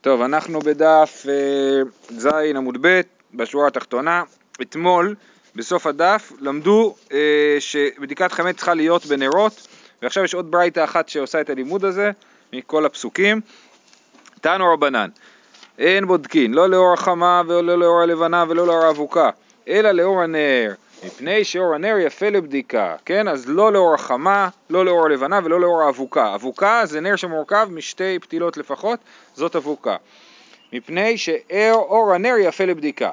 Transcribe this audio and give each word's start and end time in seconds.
טוב, 0.00 0.22
אנחנו 0.22 0.60
בדף 0.60 1.26
אה, 1.28 1.82
ז' 2.08 2.26
עמוד 2.56 2.76
ב', 2.80 3.00
בשורה 3.34 3.66
התחתונה. 3.66 4.22
אתמול, 4.62 5.14
בסוף 5.56 5.86
הדף, 5.86 6.32
למדו 6.40 6.94
אה, 7.12 7.56
שבדיקת 7.58 8.32
חמץ 8.32 8.56
צריכה 8.56 8.74
להיות 8.74 9.06
בנרות, 9.06 9.68
ועכשיו 10.02 10.24
יש 10.24 10.34
עוד 10.34 10.50
ברייתא 10.50 10.84
אחת 10.84 11.08
שעושה 11.08 11.40
את 11.40 11.50
הלימוד 11.50 11.84
הזה, 11.84 12.10
מכל 12.52 12.86
הפסוקים. 12.86 13.40
תנו 14.40 14.72
רבנן, 14.72 15.08
אין 15.78 16.06
בודקין, 16.06 16.54
לא 16.54 16.70
לאור 16.70 16.92
החמה 16.92 17.42
ולא 17.46 17.78
לאור 17.78 18.00
הלבנה 18.00 18.44
ולא 18.48 18.66
לאור 18.66 18.84
האבוקה, 18.84 19.30
אלא 19.68 19.90
לאור 19.90 20.22
הנר. 20.22 20.74
מפני 21.04 21.44
שאור 21.44 21.74
הנר 21.74 21.96
יפה 21.98 22.28
לבדיקה, 22.28 22.96
כן? 23.04 23.28
אז 23.28 23.48
לא 23.48 23.72
לאור 23.72 23.94
החמה, 23.94 24.48
לא 24.70 24.84
לאור 24.84 25.06
הלבנה 25.06 25.40
ולא 25.44 25.60
לאור 25.60 25.82
האבוקה. 25.82 26.34
אבוקה 26.34 26.82
זה 26.84 27.00
נר 27.00 27.16
שמורכב 27.16 27.68
משתי 27.70 28.18
פתילות 28.18 28.56
לפחות, 28.56 28.98
זאת 29.34 29.56
אבוקה. 29.56 29.96
מפני 30.72 31.18
שאור 31.18 32.12
הנר 32.14 32.34
יפה 32.38 32.64
לבדיקה. 32.64 33.10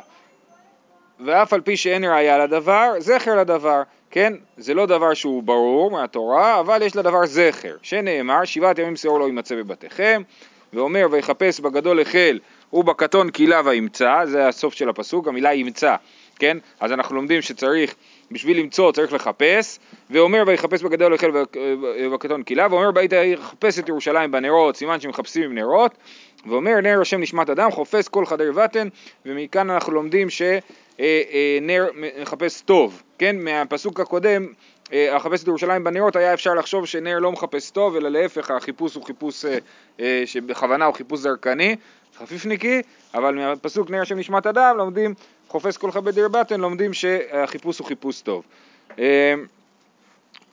ואף 1.25 1.53
על 1.53 1.61
פי 1.61 1.77
שאין 1.77 2.03
ראייה 2.03 2.37
לדבר, 2.37 2.93
זכר 2.99 3.35
לדבר, 3.35 3.81
כן? 4.11 4.33
זה 4.57 4.73
לא 4.73 4.85
דבר 4.85 5.13
שהוא 5.13 5.43
ברור 5.43 5.91
מהתורה, 5.91 6.59
אבל 6.59 6.81
יש 6.81 6.95
לדבר 6.95 7.25
זכר, 7.25 7.75
שנאמר, 7.81 8.45
שבעת 8.45 8.79
ימים 8.79 8.95
שאור 8.95 9.19
לא 9.19 9.25
יימצא 9.25 9.55
בבתיכם, 9.55 10.21
ואומר, 10.73 11.07
ויחפש 11.11 11.59
בגדול 11.59 12.01
החל 12.01 12.39
ובקטון 12.73 13.29
קילה 13.29 13.61
וימצא, 13.65 14.25
זה 14.25 14.47
הסוף 14.47 14.73
של 14.73 14.89
הפסוק, 14.89 15.27
המילה 15.27 15.53
ימצא. 15.53 15.95
כן? 16.39 16.57
אז 16.79 16.91
אנחנו 16.91 17.15
לומדים 17.15 17.41
שצריך, 17.41 17.95
בשביל 18.31 18.59
למצוא 18.59 18.91
צריך 18.91 19.13
לחפש, 19.13 19.79
ואומר 20.09 20.43
ויחפש 20.47 20.83
בגדול 20.83 21.13
החל 21.13 21.31
ובקטון 21.55 22.43
קילה, 22.43 22.67
ואומר 22.69 22.91
בית 22.91 23.11
יחפש 23.13 23.79
את 23.79 23.89
ירושלים 23.89 24.31
בנרות, 24.31 24.75
סימן 24.75 24.99
שמחפשים 24.99 25.43
עם 25.43 25.55
נרות, 25.55 25.91
ואומר 26.45 26.81
נר 26.81 27.01
השם 27.01 27.21
נשמת 27.21 27.49
אדם, 27.49 27.71
חופש 27.71 28.07
כל 28.07 28.25
חדר 28.25 28.51
בטן, 28.51 28.87
ומכאן 29.25 29.69
אנחנו 29.69 29.93
לומדים 29.93 30.29
שנר 30.29 30.59
אה, 30.99 31.21
אה, 31.73 31.87
מחפש 32.21 32.61
טוב, 32.61 33.01
כן? 33.17 33.35
מהפסוק 33.39 33.99
הקודם, 33.99 34.45
החפש 34.91 35.43
את 35.43 35.47
ירושלים 35.47 35.83
בנרות, 35.83 36.15
היה 36.15 36.33
אפשר 36.33 36.53
לחשוב 36.53 36.85
שנר 36.85 37.19
לא 37.19 37.31
מחפש 37.31 37.71
טוב, 37.71 37.95
אלא 37.95 38.09
להפך, 38.09 38.51
החיפוש 38.51 38.95
הוא 38.95 39.05
חיפוש 39.05 39.45
אה, 39.99 40.23
שבכוונה 40.25 40.85
הוא 40.85 40.93
חיפוש 40.93 41.19
זרקני, 41.19 41.75
חפיפניקי, 42.17 42.81
אבל 43.13 43.35
מהפסוק 43.35 43.89
נר 43.89 44.01
השם 44.01 44.19
נשמת 44.19 44.47
אדם 44.47 44.77
לומדים 44.77 45.13
חופש 45.55 45.77
כל 45.77 45.91
כבד 45.91 46.13
דיר 46.13 46.27
בטן, 46.27 46.61
לומדים 46.61 46.93
שהחיפוש 46.93 47.79
הוא 47.79 47.87
חיפוש 47.87 48.21
טוב. 48.21 48.43
אמ, 48.97 49.03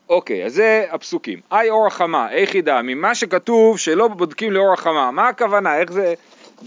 אוקיי, 0.08 0.45
אז 0.45 0.55
זה 0.55 0.84
הפסוקים. 0.91 1.41
אי 1.53 1.70
אור 1.70 1.86
החמה, 1.86 2.33
איך 2.33 2.55
ידע? 2.55 2.81
ממה 2.83 3.14
שכתוב 3.14 3.78
שלא 3.78 4.08
בודקים 4.08 4.53
לאור 4.53 4.73
החמה, 4.73 5.11
מה 5.11 5.28
הכוונה? 5.28 5.78
איך 5.78 5.92
זה, 5.92 6.14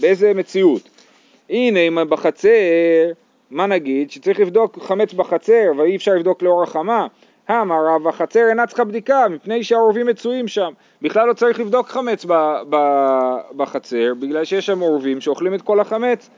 באיזה 0.00 0.34
מציאות? 0.34 0.88
הנה, 1.50 1.80
אם 1.80 1.98
בחצר, 2.08 2.48
מה 3.50 3.66
נגיד? 3.66 4.10
שצריך 4.10 4.40
לבדוק 4.40 4.78
חמץ 4.82 5.12
בחצר, 5.12 5.72
ואי 5.76 5.96
אפשר 5.96 6.12
לבדוק 6.14 6.42
לאור 6.42 6.62
החמה. 6.62 7.06
אמר 7.50 7.94
רב 7.94 8.08
החצר 8.08 8.48
אינה 8.48 8.66
צריכה 8.66 8.84
בדיקה 8.84 9.28
מפני 9.28 9.64
שהעורבים 9.64 10.06
מצויים 10.06 10.48
שם. 10.48 10.72
בכלל 11.02 11.28
לא 11.28 11.32
צריך 11.32 11.60
לבדוק 11.60 11.88
חמץ 11.88 12.24
ב, 12.28 12.32
ב, 12.68 12.76
בחצר 13.56 14.14
בגלל 14.20 14.44
שיש 14.44 14.66
שם 14.66 14.80
עורבים 14.80 15.20
שאוכלים 15.20 15.54
את 15.54 15.62
כל 15.62 15.80
החמץ 15.80 16.30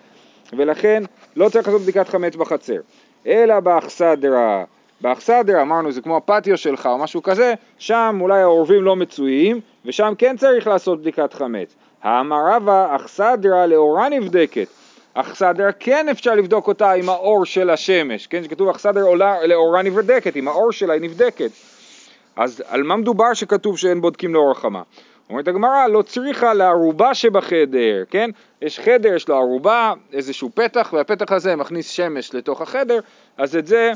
ולכן 0.56 1.02
לא 1.36 1.48
צריך 1.48 1.66
לעשות 1.68 1.82
בדיקת 1.82 2.08
חמץ 2.08 2.36
בחצר. 2.36 2.80
אלא 3.26 3.60
באכסדרה, 3.60 4.64
באכסדרה 5.00 5.62
אמרנו 5.62 5.92
זה 5.92 6.00
כמו 6.00 6.16
הפטיו 6.16 6.56
שלך 6.56 6.86
או 6.86 6.98
משהו 6.98 7.22
כזה, 7.22 7.54
שם 7.78 8.18
אולי 8.20 8.40
העורבים 8.40 8.82
לא 8.82 8.96
מצויים 8.96 9.60
ושם 9.84 10.12
כן 10.18 10.36
צריך 10.36 10.66
לעשות 10.66 11.00
בדיקת 11.00 11.34
חמץ. 11.34 11.74
האמר 12.02 12.36
רבא 12.50 12.96
אכסדרה 12.96 13.66
לאורה 13.66 14.08
נבדקת 14.08 14.68
אכסדרה 15.20 15.72
כן 15.72 16.08
אפשר 16.08 16.34
לבדוק 16.34 16.68
אותה 16.68 16.92
עם 16.92 17.08
האור 17.08 17.44
של 17.44 17.70
השמש, 17.70 18.26
כן, 18.26 18.44
שכתוב 18.44 18.68
אכסדרה 18.68 19.14
לאורה 19.46 19.82
נבדקת, 19.82 20.36
עם 20.36 20.48
האור 20.48 20.72
שלה 20.72 20.92
היא 20.92 21.02
נבדקת. 21.02 21.50
אז 22.36 22.62
על 22.68 22.82
מה 22.82 22.96
מדובר 22.96 23.34
שכתוב 23.34 23.78
שאין 23.78 24.00
בודקים 24.00 24.34
לאור 24.34 24.50
החמה? 24.50 24.82
אומרת 25.30 25.48
הגמרא, 25.48 25.86
לא 25.86 26.02
צריכה 26.02 26.54
לערובה 26.54 27.14
שבחדר, 27.14 28.04
כן? 28.10 28.30
יש 28.62 28.80
חדר, 28.80 29.14
יש 29.14 29.28
לו 29.28 29.36
ערובה, 29.36 29.92
איזשהו 30.12 30.50
פתח, 30.54 30.92
והפתח 30.92 31.32
הזה 31.32 31.56
מכניס 31.56 31.90
שמש 31.90 32.34
לתוך 32.34 32.60
החדר, 32.60 33.00
אז 33.36 33.56
את 33.56 33.66
זה 33.66 33.92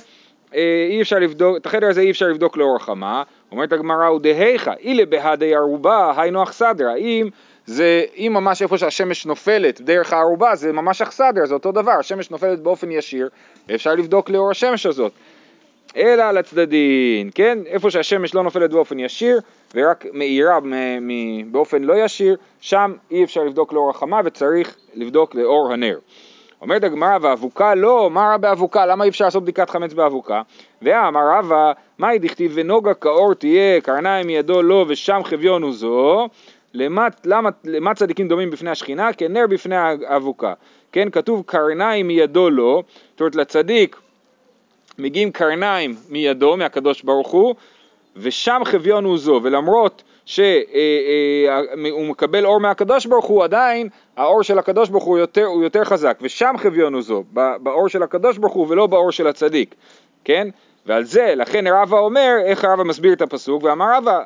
אה, 0.55 0.87
אי 0.91 1.03
אפשר 1.03 1.19
לבדוק, 1.19 1.57
את 1.57 1.67
החדר 1.67 1.89
הזה 1.89 2.01
אי 2.01 2.11
אפשר 2.11 2.27
לבדוק 2.27 2.57
לאור 2.57 2.77
החמה. 2.77 3.23
אומרת 3.53 3.73
הגמרא, 3.73 4.07
הוא 4.07 4.21
דהיכא, 4.21 4.73
אילה 4.81 5.07
בהדי 5.07 5.55
ערובה, 5.55 6.13
היינו 6.17 6.43
אכסדר, 6.43 6.89
האם 6.89 7.29
זה, 7.67 8.05
אם 8.17 8.33
ממש 8.35 8.63
איפה 8.63 8.79
שהשמש 8.79 9.27
נופלת 9.27 9.81
דרך 9.81 10.13
הערובה, 10.13 10.55
זה 10.55 10.73
ממש 10.73 11.03
אכסדר, 11.03 11.47
זה 11.47 11.55
אותו 11.55 11.73
דבר, 11.73 11.93
השמש 11.93 12.31
נופלת 12.31 12.61
באופן 12.61 12.91
ישיר, 12.91 13.29
ואפשר 13.69 13.95
לבדוק 13.95 14.31
לאור 14.31 14.51
השמש 14.51 14.87
הזאת. 14.87 15.13
אלא 15.97 16.23
על 16.23 16.39
הצדדים, 16.39 17.31
כן? 17.31 17.59
איפה 17.67 17.91
שהשמש 17.91 18.35
לא 18.35 18.43
נופלת 18.43 18.71
באופן 18.71 18.99
ישיר 18.99 19.41
ורק 19.75 20.07
מאירה 20.13 20.59
באופן 21.51 21.83
לא 21.83 22.05
ישיר, 22.05 22.37
שם 22.61 22.93
אי 23.11 23.25
אפשר 23.25 23.45
לבדוק 23.45 23.73
לאור 23.73 23.91
החמה 23.91 24.21
וצריך 24.25 24.77
לבדוק 24.95 25.35
לאור 25.35 25.73
הנר. 25.73 25.99
אומרת 26.63 26.85
הגמרא 26.85 27.19
ואבוקה 27.23 27.75
לא, 27.75 28.11
מה 28.11 28.21
רע 28.21 28.37
באבוקה? 28.37 28.87
למה 28.87 29.05
אי 29.05 29.09
אפשר 29.09 29.25
לעשות 29.25 29.43
בדיקת 29.43 29.71
חמץ 29.71 29.93
באבוקה? 29.93 30.43
ואמר 30.83 31.21
רבא, 31.39 31.73
מהי 31.99 32.19
דכתיב 32.19 32.53
ונוגה 32.55 32.95
כאור 32.95 33.35
תהיה, 33.35 33.81
קרניים 33.81 34.27
מידו 34.27 34.63
לא 34.63 34.85
ושם 34.89 35.21
חביון 35.25 35.63
הוא 35.63 35.73
זו, 35.73 36.29
למה, 36.75 37.09
למה, 37.25 37.51
למה 37.65 37.95
צדיקים 37.95 38.29
דומים 38.29 38.51
בפני 38.51 38.71
השכינה? 38.71 39.13
כנר 39.13 39.47
בפני 39.51 39.77
האבוקה. 39.77 40.53
כן, 40.93 41.11
כתוב 41.11 41.43
קרניים 41.47 42.07
מידו 42.07 42.51
לא, 42.51 42.83
זאת 43.11 43.21
אומרת 43.21 43.35
לצדיק 43.35 43.97
מגיעים 44.99 45.33
קרניים 45.33 45.95
מידו, 46.09 46.57
מהקדוש 46.57 47.03
ברוך 47.03 47.29
הוא, 47.29 47.55
ושם 48.17 48.63
חביון 48.65 49.05
הוא 49.05 49.19
זו, 49.19 49.41
ולמרות 49.43 50.03
שהוא 50.25 50.45
אה, 50.75 51.61
אה, 51.75 52.03
מקבל 52.09 52.47
אור 52.47 52.61
מהקדוש 52.61 53.07
ברוך 53.07 53.27
הוא, 53.27 53.45
עדיין 53.45 53.89
האור 54.17 54.43
של 54.43 54.59
הקדוש 54.59 54.89
ברוך 54.89 55.05
הוא 55.05 55.19
יותר, 55.19 55.45
הוא 55.45 55.63
יותר 55.63 55.85
חזק, 55.85 56.19
ושם 56.23 56.55
חביון 56.59 56.95
הוא 56.95 57.03
זו, 57.03 57.25
באור 57.33 57.89
של 57.89 58.03
הקדוש 58.03 58.39
ברוך 58.39 58.53
הוא 58.53 58.67
ולא 58.69 58.87
באור 58.87 59.13
של 59.13 59.27
הצדיק, 59.27 59.75
כן? 60.25 60.49
ועל 60.87 61.05
זה, 61.05 61.33
לכן 61.37 61.67
רבא 61.67 61.99
אומר, 61.99 62.37
איך 62.45 62.65
רבא 62.65 62.85
מסביר 62.85 63.13
את 63.13 63.23
הפסוק, 63.23 63.63
ואמר 63.63 63.97
רבא, 63.97 64.21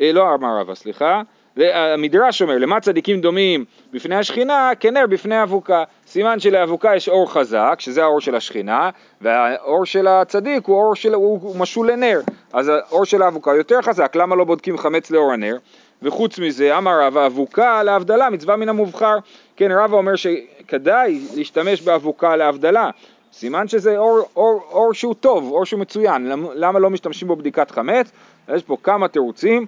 אה, 0.00 0.12
לא 0.12 0.34
אמר 0.34 0.58
רבא, 0.60 0.74
סליחה, 0.74 1.22
המדרש 1.56 2.42
אומר, 2.42 2.58
למה 2.58 2.80
צדיקים 2.80 3.20
דומים 3.20 3.64
בפני 3.92 4.16
השכינה, 4.16 4.70
כנר 4.80 5.06
בפני 5.08 5.42
אבוקה. 5.42 5.84
סימן 6.14 6.40
שלאבוקה 6.40 6.96
יש 6.96 7.08
אור 7.08 7.32
חזק, 7.32 7.76
שזה 7.78 8.02
האור 8.02 8.20
של 8.20 8.34
השכינה, 8.34 8.90
והאור 9.20 9.84
של 9.84 10.06
הצדיק 10.06 10.66
הוא 10.66 10.76
אור 10.76 10.94
של, 10.94 11.14
הוא, 11.14 11.56
משול 11.56 11.90
לנר. 11.90 12.20
אז 12.52 12.68
האור 12.68 13.04
של 13.04 13.22
האבוקה 13.22 13.54
יותר 13.54 13.82
חזק, 13.82 14.16
למה 14.16 14.36
לא 14.36 14.44
בודקים 14.44 14.78
חמץ 14.78 15.10
לאור 15.10 15.32
הנר? 15.32 15.56
וחוץ 16.02 16.38
מזה, 16.38 16.78
אמר 16.78 17.00
רבא, 17.02 17.26
אבוקה 17.26 17.82
להבדלה, 17.82 18.30
מצווה 18.30 18.56
מן 18.56 18.68
המובחר. 18.68 19.16
כן, 19.56 19.72
רבא 19.72 19.96
אומר 19.96 20.16
שכדאי 20.16 21.20
להשתמש 21.36 21.82
באבוקה 21.82 22.36
להבדלה. 22.36 22.90
סימן 23.32 23.68
שזה 23.68 23.96
אור, 23.96 24.20
אור, 24.36 24.60
אור 24.70 24.94
שהוא 24.94 25.14
טוב, 25.14 25.50
אור 25.50 25.64
שהוא 25.64 25.80
מצוין. 25.80 26.30
למה 26.54 26.78
לא 26.78 26.90
משתמשים 26.90 27.28
בו 27.28 27.36
בדיקת 27.36 27.70
חמץ? 27.70 28.10
יש 28.54 28.62
פה 28.62 28.76
כמה 28.82 29.08
תירוצים. 29.08 29.66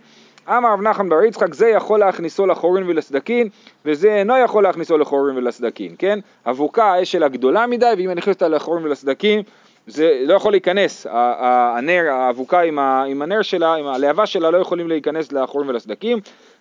אמר 0.49 0.73
רב 0.73 0.81
נחמן 0.81 1.09
בר 1.09 1.23
יצחק 1.23 1.55
זה 1.55 1.69
יכול 1.69 2.01
להכניסו 2.01 2.47
לחורין 2.47 2.85
ולסדקין 2.89 3.49
וזה 3.85 4.09
אינו 4.09 4.39
יכול 4.39 4.63
להכניסו 4.63 4.99
לחורין 4.99 5.37
ולסדקין, 5.37 5.95
כן? 5.99 6.19
אבוקה 6.47 6.85
האש 6.85 7.13
שלה 7.13 7.29
גדולה 7.29 7.67
מדי 7.67 7.93
ואם 7.99 8.11
אני 8.11 8.21
אותה 8.29 8.49
לחורין 8.49 8.85
ולסדקין 8.85 9.43
זה 9.87 10.23
לא 10.27 10.35
יכול 10.35 10.53
להיכנס, 10.53 11.07
הנר, 11.11 12.03
האבוקה 12.11 12.61
עם, 12.61 13.23
הנר 13.23 13.43
שלה, 13.43 13.75
עם 13.75 13.87
הלהבה 13.87 14.27
שלה 14.27 14.51
לא 14.51 14.59
יכולים 14.59 14.89
להיכנס 14.89 15.33
לחורים 15.33 15.69
ולסדקים. 15.69 16.19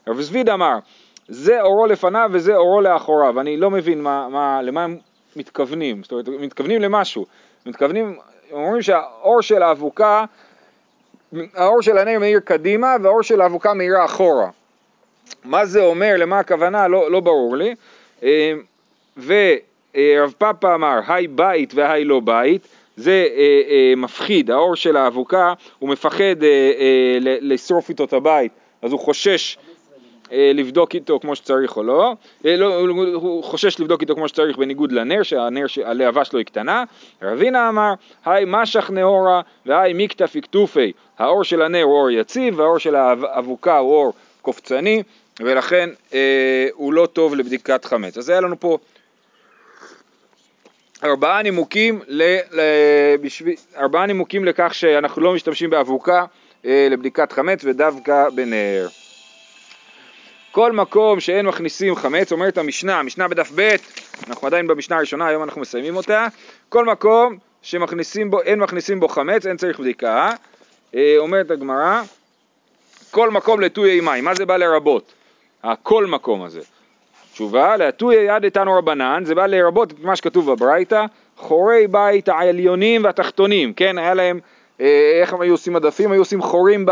רב 0.08 0.22
זביד 0.22 0.50
אמר, 0.50 0.74
זה 1.28 1.62
אורו 1.62 1.86
לפניו 1.86 2.30
וזה 2.34 2.56
אורו 2.56 2.82
לאחוריו, 2.82 3.40
אני 3.40 3.58
לא 3.58 3.72
מבין 3.72 4.02
מה, 4.02 4.28
מה, 4.30 4.62
למה 4.62 4.84
הם 4.84 4.98
מתכוונים, 5.36 6.04
זאת 6.04 6.12
אומרת, 6.12 6.28
מתכוונים 6.28 6.82
למשהו, 6.82 7.26
מתכוונים, 7.66 8.18
אומרים 8.52 8.82
שהאור 8.82 9.42
של 9.42 9.64
האבוקה 9.64 10.26
האור 11.56 11.82
של 11.82 11.98
הנר 11.98 12.20
מאיר 12.20 12.40
קדימה 12.40 12.96
והאור 13.02 13.24
של 13.24 13.42
האבוקה 13.42 13.74
מאירה 13.74 14.06
אחורה. 14.06 14.50
מה 15.44 15.66
זה 15.66 15.84
אומר, 15.84 16.16
למה 16.18 16.40
הכוונה, 16.40 16.88
לא, 16.88 17.12
לא 17.12 17.20
ברור 17.20 17.58
לי. 17.58 17.76
אה, 18.24 18.54
ורב 19.18 20.34
פאפה 20.38 20.76
אמר, 20.76 21.00
היי 21.08 21.28
בית 21.28 21.74
והי 21.74 22.06
לא 22.06 22.20
בית, 22.20 22.68
זה 22.96 23.28
אה, 23.36 23.62
אה, 23.70 23.94
מפחיד, 23.98 24.52
האור 24.52 24.76
של 24.76 24.98
האבוקה, 24.98 25.54
הוא 25.80 25.90
מפחד 25.90 26.36
לשרוף 27.42 27.90
איתו 27.90 28.04
את 28.04 28.14
הבית, 28.14 28.52
אז 28.82 28.92
הוא 28.92 29.00
חושש 29.00 29.58
לבדוק 30.32 30.96
איתו 30.96 31.20
כמו 31.20 31.36
שצריך 31.36 31.78
או 31.78 31.84
לא, 31.84 32.14
אה, 32.46 32.56
לא 32.58 32.80
הוא 33.14 33.44
חושש 33.44 33.80
לבדוק 33.80 34.02
איתו 34.02 34.16
כמו 34.16 34.28
שצריך 34.28 34.58
בניגוד 34.58 34.92
לנר, 34.92 35.24
שהנר, 35.24 35.66
הלהבה 35.86 36.26
שלו 36.26 36.40
היא 36.40 36.46
קטנה. 36.46 36.84
רבינה 37.22 37.70
אמר, 37.70 37.94
היי 38.26 38.46
משך 38.48 38.90
נאורה 38.90 39.42
והי 39.66 39.94
מיקטף 39.94 40.36
יקטופי, 40.36 40.92
האור 41.18 41.44
של 41.44 41.62
הנר 41.62 41.84
הוא 41.84 41.94
אור 41.94 42.12
יציב 42.12 42.60
והאור 42.60 42.78
של 42.78 42.96
האבוקה 42.96 43.78
הוא 43.78 43.96
אור 43.96 44.14
קופצני, 44.42 45.04
ולכן 45.40 45.90
אה, 46.14 46.68
הוא 46.74 46.94
לא 46.94 47.06
טוב 47.06 47.36
לבדיקת 47.36 47.86
חמץ. 47.86 48.18
אז 48.18 48.30
היה 48.30 48.42
לנו 48.42 48.60
פה 48.60 48.78
ארבעה 51.04 51.42
נימוקים, 51.42 52.02
ל, 52.08 52.24
ל, 52.52 52.62
בשביל, 53.22 53.56
ארבעה 53.78 54.06
נימוקים 54.06 54.46
לכך 54.46 54.74
שאנחנו 54.74 55.22
לא 55.22 55.34
משתמשים 55.34 55.70
באבוקה 55.70 56.26
אה, 56.66 56.88
לבדיקת 56.92 57.32
חמץ 57.32 57.62
ודווקא 57.64 58.30
בנר. 58.30 58.88
כל 60.56 60.72
מקום 60.72 61.20
שאין 61.20 61.46
מכניסים 61.46 61.96
חמץ, 61.96 62.32
אומרת 62.32 62.58
המשנה, 62.58 63.00
המשנה 63.00 63.28
בדף 63.28 63.52
ב', 63.56 63.76
אנחנו 64.28 64.48
עדיין 64.48 64.68
במשנה 64.68 64.98
הראשונה, 64.98 65.28
היום 65.28 65.44
אנחנו 65.44 65.62
מסיימים 65.62 65.96
אותה, 65.96 66.28
כל 66.70 66.86
מקום 66.86 67.38
שמכניסים 67.62 68.32
בו, 68.32 68.42
אין 68.42 68.60
מכניסים 68.60 69.00
בו 69.00 69.08
חמץ, 69.08 69.46
אין 69.46 69.58
צריך 69.58 69.80
בדיקה, 69.80 70.32
אה, 70.96 71.16
אומרת 71.18 71.52
הגמרא, 71.52 72.02
כל 73.12 73.30
מקום 73.30 73.62
לטויי 73.62 74.02
מים, 74.02 74.26
מה 74.26 74.36
זה 74.36 74.46
בא 74.46 74.58
לרבות? 74.58 75.14
הכל 75.64 76.06
מקום 76.06 76.44
הזה. 76.44 76.62
תשובה, 77.34 77.78
להטויי 77.78 78.36
יד 78.36 78.44
איתנו 78.44 78.74
רבנן, 78.74 79.24
זה 79.26 79.36
בא 79.36 79.46
לרבות 79.46 79.92
את 79.92 80.00
מה 80.00 80.16
שכתוב 80.16 80.52
בברייתא, 80.52 81.06
חורי 81.38 81.88
בית 81.88 82.30
העליונים 82.30 83.04
והתחתונים, 83.04 83.74
כן, 83.74 83.98
היה 83.98 84.14
להם, 84.14 84.40
אה, 84.82 85.20
איך 85.22 85.34
הם 85.34 85.42
היו 85.42 85.54
עושים 85.54 85.74
מדפים? 85.74 86.12
היו 86.12 86.22
עושים 86.22 86.42
חורים 86.42 86.86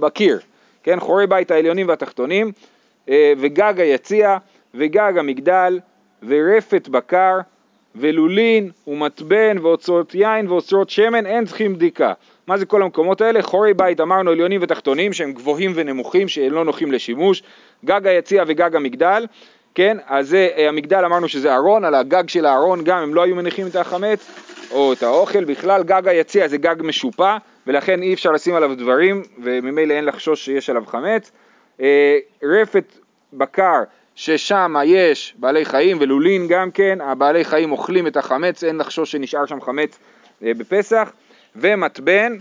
בקיר, 0.00 0.40
כן, 0.82 1.00
חורי 1.00 1.26
בית 1.26 1.50
העליונים 1.50 1.88
והתחתונים, 1.88 2.46
אה, 2.46 2.73
וגג 3.10 3.74
היציע, 3.80 4.36
וגג 4.74 5.12
המגדל, 5.18 5.80
ורפת 6.26 6.88
בקר, 6.88 7.38
ולולין, 7.96 8.70
ומטבן, 8.86 9.58
ואוצרות 9.62 10.14
יין, 10.14 10.48
ואוצרות 10.48 10.90
שמן, 10.90 11.26
אין 11.26 11.44
צריכים 11.44 11.74
בדיקה. 11.74 12.12
מה 12.46 12.56
זה 12.56 12.66
כל 12.66 12.82
המקומות 12.82 13.20
האלה? 13.20 13.42
חורי 13.42 13.74
בית 13.74 14.00
אמרנו 14.00 14.30
עליונים 14.30 14.60
ותחתונים 14.62 15.12
שהם 15.12 15.32
גבוהים 15.32 15.72
ונמוכים 15.74 16.28
שהם 16.28 16.52
לא 16.52 16.64
נוחים 16.64 16.92
לשימוש, 16.92 17.42
גג 17.84 18.06
היציע 18.06 18.44
וגג 18.46 18.76
המגדל, 18.76 19.26
כן, 19.74 19.96
אז 20.06 20.28
זה, 20.28 20.48
אה, 20.56 20.68
המגדל 20.68 21.04
אמרנו 21.04 21.28
שזה 21.28 21.54
ארון, 21.54 21.84
על 21.84 21.94
הגג 21.94 22.28
של 22.28 22.46
הארון 22.46 22.84
גם 22.84 22.98
הם 22.98 23.14
לא 23.14 23.22
היו 23.22 23.36
מניחים 23.36 23.66
את 23.66 23.76
החמץ 23.76 24.30
או 24.70 24.92
את 24.92 25.02
האוכל, 25.02 25.44
בכלל 25.44 25.82
גג 25.82 26.08
היציע 26.08 26.48
זה 26.48 26.56
גג 26.56 26.76
משופע 26.78 27.36
ולכן 27.66 28.02
אי 28.02 28.14
אפשר 28.14 28.32
לשים 28.32 28.54
עליו 28.54 28.74
דברים 28.76 29.22
וממילא 29.42 29.94
אין 29.94 30.04
לחשוש 30.04 30.44
שיש 30.44 30.70
עליו 30.70 30.86
חמץ. 30.86 31.30
אה, 31.80 32.18
רפת 32.42 32.98
בקר 33.32 33.82
ששם 34.14 34.74
יש 34.84 35.34
בעלי 35.38 35.64
חיים 35.64 35.96
ולולין 36.00 36.46
גם 36.48 36.70
כן, 36.70 36.98
הבעלי 37.00 37.44
חיים 37.44 37.72
אוכלים 37.72 38.06
את 38.06 38.16
החמץ, 38.16 38.64
אין 38.64 38.78
לחשוש 38.78 39.12
שנשאר 39.12 39.46
שם 39.46 39.60
חמץ 39.60 39.98
אה, 40.42 40.54
בפסח, 40.54 41.12
ומתבן, 41.56 42.36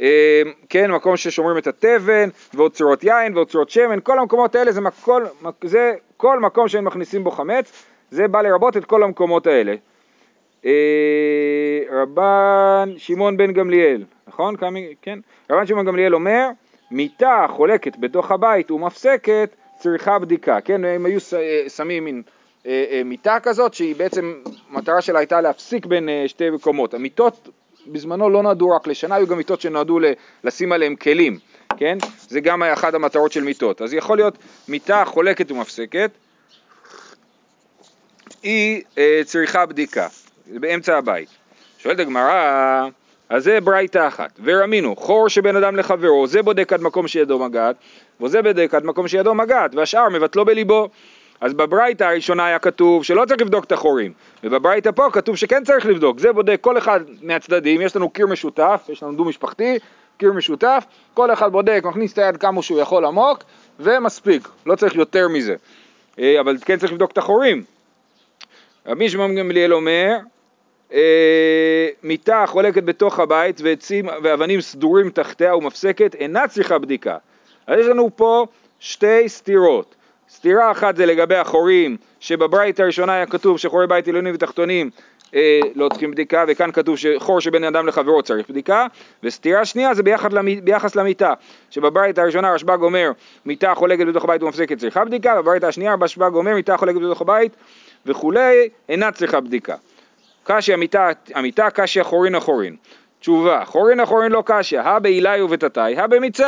אה, 0.00 0.42
כן, 0.68 0.90
מקום 0.90 1.16
ששומרים 1.16 1.58
את 1.58 1.66
התבן, 1.66 2.28
ואוצרות 2.54 3.04
יין 3.04 3.36
ואוצרות 3.36 3.70
שמן, 3.70 3.98
כל 4.02 4.18
המקומות 4.18 4.54
האלה 4.54 4.72
זה, 4.72 4.80
מקול, 4.80 5.26
זה 5.64 5.92
כל 6.16 6.40
מקום 6.40 6.68
שהם 6.68 6.84
מכניסים 6.84 7.24
בו 7.24 7.30
חמץ, 7.30 7.84
זה 8.10 8.28
בא 8.28 8.42
לרבות 8.42 8.76
את 8.76 8.84
כל 8.84 9.02
המקומות 9.02 9.46
האלה. 9.46 9.74
רבן 11.90 12.92
שמעון 12.96 13.36
בן 13.36 13.52
גמליאל, 13.52 14.04
נכון? 14.28 14.54
כן? 15.02 15.18
רבן 15.50 15.66
שמעון 15.66 15.86
גמליאל 15.86 16.14
אומר, 16.14 16.48
מיטה 16.90 17.46
חולקת 17.50 17.96
בתוך 17.96 18.30
הבית 18.30 18.70
ומפסקת 18.70 19.56
צריכה 19.78 20.18
בדיקה, 20.18 20.60
כן? 20.60 20.84
הם 20.84 21.06
היו 21.06 21.20
שמים 21.68 22.04
מין 22.04 22.22
אה, 22.66 22.84
אה, 22.90 23.02
מיטה 23.04 23.38
כזאת 23.42 23.74
שהיא 23.74 23.96
בעצם, 23.96 24.34
המטרה 24.70 25.00
שלה 25.00 25.18
הייתה 25.18 25.40
להפסיק 25.40 25.86
בין 25.86 26.08
אה, 26.08 26.24
שתי 26.26 26.50
מקומות. 26.50 26.94
המיטות 26.94 27.48
בזמנו 27.86 28.30
לא 28.30 28.42
נועדו 28.42 28.70
רק 28.70 28.86
לשנה, 28.86 29.14
היו 29.14 29.26
גם 29.26 29.36
מיטות 29.36 29.60
שנועדו 29.60 29.98
לשים 30.44 30.72
עליהם 30.72 30.96
כלים, 30.96 31.38
כן? 31.76 31.98
זה 32.28 32.40
גם 32.40 32.62
אחת 32.62 32.94
המטרות 32.94 33.32
של 33.32 33.44
מיטות. 33.44 33.82
אז 33.82 33.94
יכול 33.94 34.16
להיות 34.16 34.38
מיטה 34.68 35.04
חולקת 35.04 35.50
ומפסקת, 35.50 36.10
היא 38.42 38.82
אה, 38.98 39.20
צריכה 39.24 39.66
בדיקה, 39.66 40.08
באמצע 40.46 40.98
הבית. 40.98 41.28
שואלת 41.78 42.00
הגמרא, 42.00 42.88
אז 43.30 43.44
זה 43.44 43.60
ברייתא 43.60 44.08
אחת. 44.08 44.40
ורמינו, 44.44 44.96
חור 44.96 45.28
שבין 45.28 45.56
אדם 45.56 45.76
לחברו, 45.76 46.26
זה 46.26 46.42
בודק 46.42 46.72
עד 46.72 46.82
מקום 46.82 47.08
שידו 47.08 47.38
מגעת, 47.38 47.76
וזה 48.20 48.42
בודק 48.42 48.74
עד 48.74 48.84
מקום 48.84 49.08
שידו 49.08 49.34
מגעת, 49.34 49.74
והשאר 49.74 50.08
מבטלו 50.08 50.44
בליבו. 50.44 50.88
אז 51.40 51.54
בברייתא 51.54 52.04
הראשונה 52.04 52.46
היה 52.46 52.58
כתוב 52.58 53.04
שלא 53.04 53.24
צריך 53.24 53.40
לבדוק 53.40 53.64
את 53.64 53.72
החורים, 53.72 54.12
ובברייתא 54.44 54.90
פה 54.90 55.08
כתוב 55.12 55.36
שכן 55.36 55.64
צריך 55.64 55.86
לבדוק, 55.86 56.18
זה 56.18 56.32
בודק 56.32 56.58
כל 56.60 56.78
אחד 56.78 57.00
מהצדדים, 57.22 57.80
יש 57.80 57.96
לנו 57.96 58.10
קיר 58.10 58.26
משותף, 58.26 58.86
יש 58.88 59.02
לנו 59.02 59.12
דו 59.12 59.24
משפחתי, 59.24 59.78
קיר 60.18 60.32
משותף, 60.32 60.84
כל 61.14 61.32
אחד 61.32 61.52
בודק, 61.52 61.82
מכניס 61.84 62.12
את 62.12 62.18
היד 62.18 62.36
כמה 62.36 62.62
שהוא 62.62 62.80
יכול 62.80 63.04
עמוק, 63.04 63.44
ומספיק, 63.80 64.48
לא 64.66 64.76
צריך 64.76 64.94
יותר 64.94 65.28
מזה, 65.28 65.54
אה, 66.18 66.40
אבל 66.40 66.56
כן 66.64 66.78
צריך 66.78 66.92
לבדוק 66.92 67.10
את 67.10 67.18
החורים. 67.18 67.64
רבי 68.86 69.08
שמעון 69.08 69.34
גמליאל 69.34 69.74
אומר, 69.74 70.16
אה, 70.92 71.88
מיטה 72.02 72.44
חולקת 72.46 72.82
בתוך 72.82 73.18
הבית 73.18 73.60
ועצים 73.64 74.08
ואבנים 74.22 74.60
סדורים 74.60 75.10
תחתיה 75.10 75.56
ומפסקת 75.56 76.14
אינה 76.14 76.48
צריכה 76.48 76.78
בדיקה. 76.78 77.16
אז 77.66 77.80
יש 77.80 77.86
לנו 77.86 78.10
פה 78.16 78.46
שתי 78.80 79.28
סתירות. 79.28 79.94
סתירה 80.30 80.70
אחת 80.70 80.96
זה 80.96 81.06
לגבי 81.06 81.36
החורים, 81.36 81.96
שבברית 82.20 82.80
הראשונה 82.80 83.12
היה 83.12 83.26
כתוב 83.26 83.58
שחורי 83.58 83.86
בית 83.86 84.08
עליונים 84.08 84.34
ותחתונים 84.34 84.90
אה, 85.34 85.60
לא 85.74 85.88
צריכים 85.88 86.10
בדיקה, 86.10 86.44
וכאן 86.48 86.72
כתוב 86.72 86.98
שחור 86.98 87.40
שבין 87.40 87.64
אדם 87.64 87.86
לחברו 87.86 88.22
צריך 88.22 88.50
בדיקה, 88.50 88.86
וסתירה 89.22 89.64
שנייה 89.64 89.94
זה 89.94 90.02
ביחד 90.02 90.30
ביחס 90.64 90.96
למיטה, 90.96 91.34
שבברית 91.70 92.18
הראשונה 92.18 92.52
רשב"ג 92.52 92.82
אומר 92.82 93.12
מיטה 93.46 93.74
חולקת 93.74 94.06
בתוך 94.06 94.24
הבית 94.24 94.42
ומפסקת 94.42 94.78
צריכה 94.78 95.04
בדיקה, 95.04 95.42
בברית 95.42 95.64
השנייה 95.64 95.94
רשב"ג 96.00 96.34
אומר 96.34 96.54
מיטה 96.54 96.76
חולקת 96.76 97.00
בתוך 97.00 97.20
הבית 97.20 97.56
וכולי 98.06 98.68
אינה 98.88 99.12
צריכה 99.12 99.40
בדיקה. 99.40 99.74
קשי 100.50 100.72
המיטה, 100.72 101.08
המיטה 101.34 101.70
קשי 101.70 102.00
החורין 102.00 102.34
החורין. 102.34 102.76
תשובה, 103.20 103.62
חורין 103.64 104.00
החורין 104.00 104.32
לא 104.32 104.42
קשי, 104.46 104.78
הא 104.78 104.98
בעילי 104.98 105.42
ובתתי, 105.42 105.80
הא 105.80 106.06
במצי. 106.06 106.42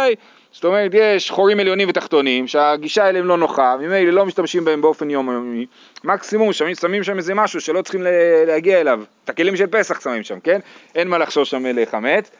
זאת 0.52 0.64
אומרת, 0.64 0.90
יש 0.94 1.30
חורים 1.30 1.60
עליונים 1.60 1.88
ותחתונים, 1.88 2.46
שהגישה 2.46 3.08
אליהם 3.08 3.26
לא 3.26 3.36
נוחה, 3.36 3.76
ממילא 3.80 4.10
לא 4.12 4.26
משתמשים 4.26 4.64
בהם 4.64 4.82
באופן 4.82 5.10
יומיומי, 5.10 5.66
מקסימום 6.04 6.52
שמים, 6.52 6.74
שמים 6.74 7.02
שם 7.02 7.16
איזה 7.16 7.34
משהו 7.34 7.60
שלא 7.60 7.82
צריכים 7.82 8.02
להגיע 8.46 8.80
אליו, 8.80 9.00
את 9.24 9.30
הכלים 9.30 9.56
של 9.56 9.66
פסח 9.66 10.00
שמים 10.00 10.22
שם, 10.22 10.40
כן? 10.40 10.60
אין 10.94 11.08
מה 11.08 11.18
לחשוש 11.18 11.50
שם 11.50 11.66
לחמץ. 11.66 12.30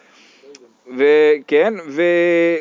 וכן, 0.97 1.75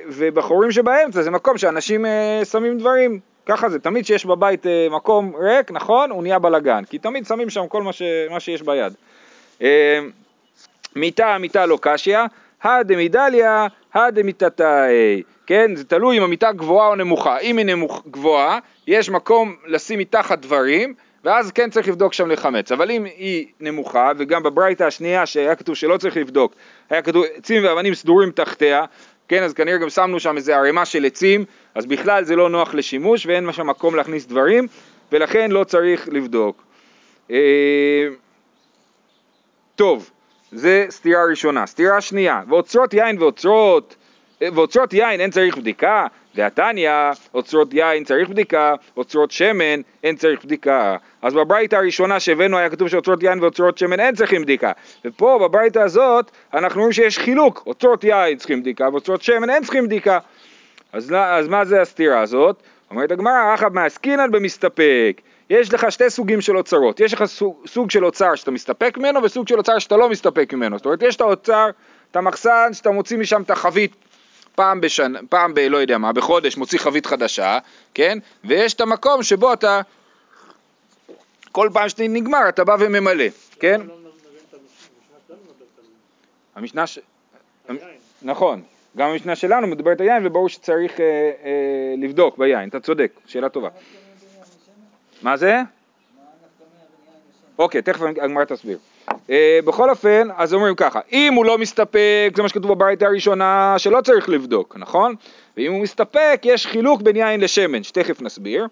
ובחורים 0.08 0.72
שבאמצע 0.72 1.22
זה 1.22 1.32
מקום 1.32 1.58
שאנשים 1.58 2.06
אה, 2.06 2.42
שמים 2.46 2.78
דברים, 2.78 3.20
ככה 3.46 3.70
זה, 3.70 3.80
תמיד 3.80 4.06
שיש 4.06 4.26
בבית 4.26 4.68
אה, 4.68 4.88
מקום 4.92 5.34
ריק, 5.36 5.72
נכון, 5.72 6.12
הוא 6.12 6.24
נהיה 6.24 6.40
בלאגן, 6.40 6.84
כי 6.90 6.98
תמיד 6.98 7.26
שמים 7.26 7.50
שם 7.50 7.68
כל 7.68 7.84
מה, 7.84 7.94
ש, 7.94 8.02
מה 8.30 8.40
שיש 8.40 8.62
ביד. 8.62 8.94
אה, 9.62 10.00
מיטה, 10.96 11.38
מיטה 11.38 11.66
לא 11.66 11.78
קשיא, 11.82 12.20
הדמידליה, 12.64 13.68
הדמיתתאי, 13.94 15.24
כן, 15.48 15.76
זה 15.76 15.84
תלוי 15.84 16.18
אם 16.18 16.24
המיטה 16.24 16.52
גבוהה 16.52 16.88
או 16.88 16.96
נמוכה, 16.96 17.38
אם 17.38 17.58
היא 17.58 17.66
נמוך, 17.66 18.04
גבוהה, 18.12 18.60
יש 18.88 19.10
מקום 19.10 19.56
לשים 19.68 20.00
מתחת 20.00 20.40
דברים, 20.40 20.94
ואז 21.24 21.52
כן 21.52 21.70
צריך 21.70 21.88
לבדוק 21.88 22.14
שם 22.14 22.32
לחמץ, 22.32 22.72
אבל 22.72 22.92
אם 22.92 23.06
היא 23.06 23.48
נמוכה, 23.60 24.12
וגם 24.18 24.44
בברייתא 24.44 24.84
השנייה 24.84 25.26
שהיה 25.26 25.56
כתוב 25.56 25.76
שלא 25.76 25.98
צריך 25.98 26.18
לבדוק, 26.18 26.54
היה 26.90 27.02
כתוב 27.02 27.24
עצים 27.36 27.64
ואבנים 27.66 27.96
סדורים 27.96 28.32
תחתיה, 28.32 28.86
כן, 29.32 29.44
אז 29.44 29.54
כנראה 29.54 29.78
גם 29.78 29.90
שמנו 29.90 30.20
שם 30.20 30.38
איזה 30.38 30.58
ערימה 30.58 30.86
של 30.86 31.06
עצים, 31.06 31.46
אז 31.76 31.86
בכלל 31.86 32.24
זה 32.24 32.36
לא 32.36 32.50
נוח 32.50 32.74
לשימוש 32.74 33.26
ואין 33.26 33.52
שם 33.52 33.68
מקום 33.68 33.96
להכניס 33.96 34.26
דברים, 34.26 34.68
ולכן 35.12 35.52
לא 35.52 35.64
צריך 35.64 36.10
לבדוק. 36.12 36.64
אה, 37.32 38.08
טוב, 39.76 40.10
זה 40.52 40.86
סתירה 40.90 41.26
ראשונה. 41.30 41.66
סתירה 41.66 42.02
שנייה, 42.02 42.42
ואוצרות 42.48 42.94
יין 42.94 43.22
ואוצרות, 43.22 43.96
אה, 44.42 44.48
ואוצרות 44.54 44.94
יין 44.94 45.20
אין 45.22 45.32
צריך 45.32 45.58
בדיקה, 45.58 46.08
והתניא, 46.36 46.92
אוצרות 47.34 47.74
יין 47.74 48.04
צריך 48.04 48.30
בדיקה, 48.30 48.76
אוצרות 48.98 49.32
שמן 49.32 49.82
אין 50.04 50.16
צריך 50.16 50.46
בדיקה. 50.46 50.98
אז 51.22 51.34
בברייתא 51.34 51.76
הראשונה 51.76 52.20
שהבאנו 52.20 52.58
היה 52.58 52.70
כתוב 52.70 52.88
שאוצרות 52.88 53.24
יין 53.24 53.40
ואוצרות 53.40 53.78
שמן 53.78 54.00
אין 54.00 54.16
צריכים 54.16 54.42
בדיקה. 54.42 54.72
ופה 55.06 55.40
בברייתא 55.42 55.80
הזאת 55.80 56.32
אנחנו 56.54 56.80
רואים 56.80 56.94
שיש 56.94 57.20
חילוק, 57.20 57.64
אוצרות 57.68 58.04
יין 58.04 58.38
צריכים 58.38 58.62
בדיקה 58.62 58.90
ואוצרות 58.92 59.22
שמן 59.22 59.50
אין 59.50 59.64
צריכים 59.64 59.86
בדיקה. 59.86 60.20
אז, 60.94 61.14
אז 61.16 61.48
מה 61.48 61.66
זה 61.66 61.82
הסתירה 61.82 62.22
הזאת? 62.22 62.64
אומרת 62.92 63.12
הגמרא, 63.12 63.54
רחב 63.54 63.74
מעסקינן 63.74 64.32
במסתפק. 64.32 65.22
יש 65.50 65.74
לך 65.74 65.92
שתי 65.92 66.10
סוגים 66.10 66.42
של 66.42 66.58
אוצרות, 66.58 67.00
יש 67.00 67.14
לך 67.14 67.26
סוג, 67.26 67.56
סוג 67.68 67.92
של 67.92 68.06
אוצר 68.06 68.36
שאתה 68.36 68.52
מסתפק 68.52 68.98
ממנו 68.98 69.24
וסוג 69.24 69.48
של 69.48 69.58
אוצר 69.58 69.80
שאתה 69.80 69.98
לא 69.98 70.10
מסתפק 70.10 70.54
ממנו. 70.54 70.78
זאת 70.78 70.86
אומרת, 70.86 71.02
יש 71.02 71.16
את 71.16 71.22
האוצר, 71.22 71.70
את 72.12 72.16
המחסן 72.16 72.70
שאתה 72.74 72.92
מוציא 72.92 73.18
משם 73.18 73.42
את 73.42 73.52
החבית 73.52 73.96
פעם 74.56 74.82
בשנה, 74.82 75.20
פעם 75.30 75.54
ב... 75.54 75.60
לא 75.60 75.78
יודע 75.78 75.98
מה, 75.98 76.14
בחודש 76.14 76.58
מוציא 76.58 76.80
חבית 76.80 77.06
חדשה, 77.06 77.60
כן? 77.94 78.18
ויש 78.44 78.74
את 78.74 78.82
המקום 78.82 79.24
שבו 79.24 79.54
אתה, 79.54 79.82
כל 81.52 81.70
פעם 81.74 81.90
שנגמר 81.90 82.50
אתה 82.50 82.64
בא 82.64 82.76
וממלא, 82.80 83.26
כן? 83.60 83.82
המשנה 86.56 86.88
ש... 86.88 87.00
נכון, 88.22 88.62
גם 88.98 89.10
המשנה 89.10 89.36
שלנו 89.36 89.68
מדברת 89.68 90.02
על 90.02 90.08
יין 90.08 90.28
וברור 90.28 90.50
שצריך 90.50 91.00
אה, 91.00 91.06
אה, 91.06 91.94
לבדוק 91.98 92.38
ביין, 92.38 92.70
אתה 92.70 92.80
צודק, 92.80 93.12
שאלה 93.26 93.50
טובה. 93.50 93.70
מה 95.22 95.38
זה? 95.38 95.58
אוקיי, 97.58 97.82
תכף 97.82 98.02
הגמרא 98.02 98.46
תסביר. 98.46 98.78
אה, 99.32 99.60
בכל 99.66 99.90
אופן, 99.90 100.28
אז 100.38 100.54
אומרים 100.54 100.76
ככה, 100.76 101.00
אם 101.12 101.34
הוא 101.34 101.46
לא 101.46 101.58
מסתפק, 101.58 102.34
זה 102.36 102.42
מה 102.42 102.50
שכתוב 102.50 102.72
בברייתא 102.72 103.06
הראשונה, 103.06 103.76
שלא 103.78 104.02
צריך 104.02 104.30
לבדוק, 104.30 104.76
נכון? 104.80 105.16
ואם 105.58 105.72
הוא 105.72 105.82
מסתפק, 105.82 106.42
יש 106.44 106.68
חילוק 106.68 107.02
בין 107.02 107.16
יין 107.16 107.40
לשמן, 107.40 107.84
שתכף 107.84 108.22
נסביר. 108.22 108.68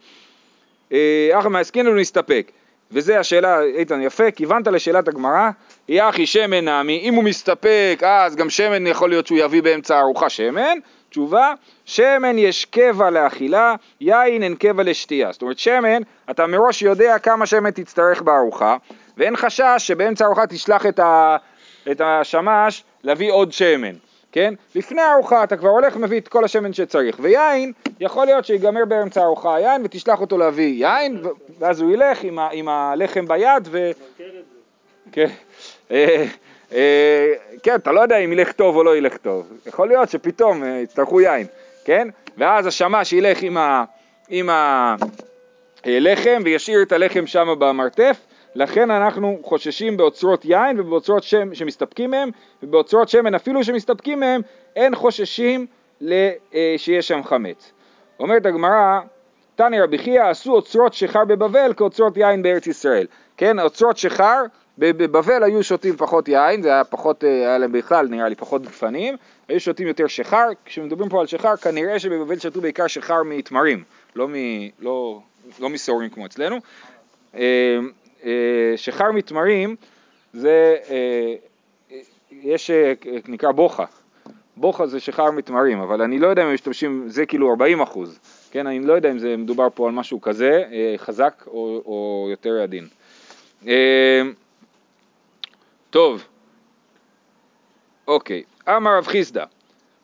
אה, 0.93 1.29
אחא 1.33 1.47
מעסקיננו 1.47 1.95
נסתפק. 1.95 2.51
וזה 2.91 3.19
השאלה, 3.19 3.61
איתן, 3.61 4.01
יפה, 4.01 4.31
כיוונת 4.31 4.67
לשאלת 4.67 5.07
הגמרא, 5.07 5.49
יחי 5.89 6.25
שמן 6.25 6.69
נמי, 6.69 6.99
אם 7.03 7.13
הוא 7.13 7.23
מסתפק, 7.23 8.01
אז 8.05 8.35
גם 8.35 8.49
שמן 8.49 8.87
יכול 8.87 9.09
להיות 9.09 9.27
שהוא 9.27 9.39
יביא 9.39 9.61
באמצע 9.61 9.97
הארוחה 9.97 10.29
שמן, 10.29 10.77
תשובה, 11.09 11.53
שמן 11.85 12.37
יש 12.37 12.65
קבע 12.65 13.09
לאכילה, 13.09 13.75
יין 14.01 14.43
אין 14.43 14.55
קבע 14.55 14.83
לשתייה. 14.83 15.31
זאת 15.31 15.41
אומרת, 15.41 15.59
שמן, 15.59 16.01
אתה 16.29 16.47
מראש 16.47 16.81
יודע 16.81 17.17
כמה 17.17 17.45
שמן 17.45 17.71
תצטרך 17.71 18.21
בארוחה, 18.21 18.77
ואין 19.19 19.35
חשש 19.35 19.77
שבאמצע 19.77 20.25
הארוחה 20.25 20.47
תשלח 20.47 20.85
את, 20.85 20.99
ה, 20.99 21.37
את 21.91 22.01
השמש 22.03 22.83
להביא 23.03 23.31
עוד 23.31 23.51
שמן. 23.51 23.95
כן? 24.31 24.53
לפני 24.75 25.01
הארוחה 25.01 25.43
אתה 25.43 25.57
כבר 25.57 25.69
הולך 25.69 25.95
ומביא 25.95 26.19
את 26.19 26.27
כל 26.27 26.45
השמן 26.45 26.73
שצריך, 26.73 27.17
ויין, 27.19 27.71
יכול 27.99 28.25
להיות 28.25 28.45
שיגמר 28.45 28.85
באמצע 28.85 29.21
הארוחה 29.21 29.55
היין 29.55 29.81
ותשלח 29.85 30.21
אותו 30.21 30.37
להביא 30.37 30.87
יין, 30.87 31.23
ואז 31.59 31.81
הוא 31.81 31.91
ילך 31.91 32.23
עם, 32.23 32.39
ה, 32.39 32.49
עם 32.51 32.69
הלחם 32.69 33.25
ביד 33.27 33.67
ו... 33.71 33.91
כן. 35.11 35.27
אה, 35.91 36.25
אה, 36.73 37.33
כן, 37.63 37.75
אתה 37.75 37.91
לא 37.91 38.01
יודע 38.01 38.17
אם 38.17 38.33
ילך 38.33 38.51
טוב 38.51 38.75
או 38.75 38.83
לא 38.83 38.97
ילך 38.97 39.17
טוב, 39.17 39.53
יכול 39.65 39.87
להיות 39.87 40.09
שפתאום 40.09 40.63
אה, 40.63 40.69
יצטרכו 40.83 41.21
יין, 41.21 41.47
כן? 41.85 42.07
ואז 42.37 42.65
השמש 42.65 43.13
ילך 43.13 43.37
עם, 44.29 44.49
הלחם 45.83 46.41
וישאיר 46.45 46.81
את 46.81 46.91
הלחם 46.91 47.27
שם 47.27 47.47
במרתף 47.59 48.17
לכן 48.55 48.91
אנחנו 48.91 49.39
חוששים 49.43 49.97
באוצרות 49.97 50.45
יין 50.45 50.79
ובאוצרות 50.79 51.23
שם 51.23 51.55
שמסתפקים 51.55 52.11
מהם, 52.11 52.29
ובאוצרות 52.63 53.09
שמן 53.09 53.35
אפילו 53.35 53.63
שמסתפקים 53.63 54.19
מהם, 54.19 54.41
אין 54.75 54.95
חוששים 54.95 55.65
אה, 56.11 56.31
שיש 56.77 57.07
שם 57.07 57.23
חמץ. 57.23 57.71
אומרת 58.19 58.45
הגמרא, 58.45 58.99
תניא 59.55 59.83
רבי 59.83 59.97
חייא 59.97 60.23
עשו 60.23 60.51
אוצרות 60.51 60.93
שיכר 60.93 61.25
בבבל 61.25 61.73
כאוצרות 61.77 62.17
יין 62.17 62.41
בארץ 62.41 62.67
ישראל. 62.67 63.07
כן, 63.37 63.59
אוצרות 63.59 63.97
שיכר, 63.97 64.43
בבבל 64.77 65.43
היו 65.43 65.63
שותים 65.63 65.95
פחות 65.97 66.27
יין, 66.27 66.61
זה 66.61 66.69
היה 66.69 66.83
פחות, 66.83 67.23
אה, 67.23 67.29
היה 67.29 67.57
להם 67.57 67.71
בכלל 67.71 68.07
נראה 68.07 68.29
לי 68.29 68.35
פחות 68.35 68.61
גפנים, 68.61 69.17
היו 69.47 69.59
שותים 69.59 69.87
יותר 69.87 70.07
שיכר, 70.07 70.47
כשמדברים 70.65 71.09
פה 71.09 71.21
על 71.21 71.27
שיכר 71.27 71.55
כנראה 71.55 71.99
שבבבל 71.99 72.39
שתו 72.39 72.61
בעיקר 72.61 72.87
שיכר 72.87 73.23
מתמרים, 73.25 73.83
לא, 74.15 74.27
לא, 74.79 75.19
לא 75.59 75.69
מסורים 75.69 76.09
כמו 76.09 76.25
אצלנו. 76.25 76.59
אה, 78.25 78.73
שחר 78.75 79.11
מתמרים 79.11 79.75
זה, 80.33 80.77
אה, 80.89 81.35
יש, 82.31 82.71
אה, 82.71 82.93
נקרא 83.27 83.51
בוכה, 83.51 83.85
בוכה 84.57 84.87
זה 84.87 84.99
שחר 84.99 85.31
מתמרים, 85.31 85.79
אבל 85.79 86.01
אני 86.01 86.19
לא 86.19 86.27
יודע 86.27 86.43
אם 86.43 86.53
משתמשים, 86.53 87.03
זה 87.07 87.25
כאילו 87.25 87.49
40 87.49 87.81
אחוז, 87.81 88.19
כן, 88.51 88.67
אני 88.67 88.79
לא 88.79 88.93
יודע 88.93 89.11
אם 89.11 89.19
זה 89.19 89.37
מדובר 89.37 89.67
פה 89.73 89.87
על 89.87 89.93
משהו 89.93 90.21
כזה, 90.21 90.63
חזק 90.97 91.43
או, 91.47 91.81
או 91.85 92.27
יותר 92.31 92.61
עדין. 92.63 92.87
טוב, 95.89 96.23
אוקיי, 98.07 98.43
אמר 98.69 98.97
רב 98.97 99.07
חיסדא, 99.07 99.45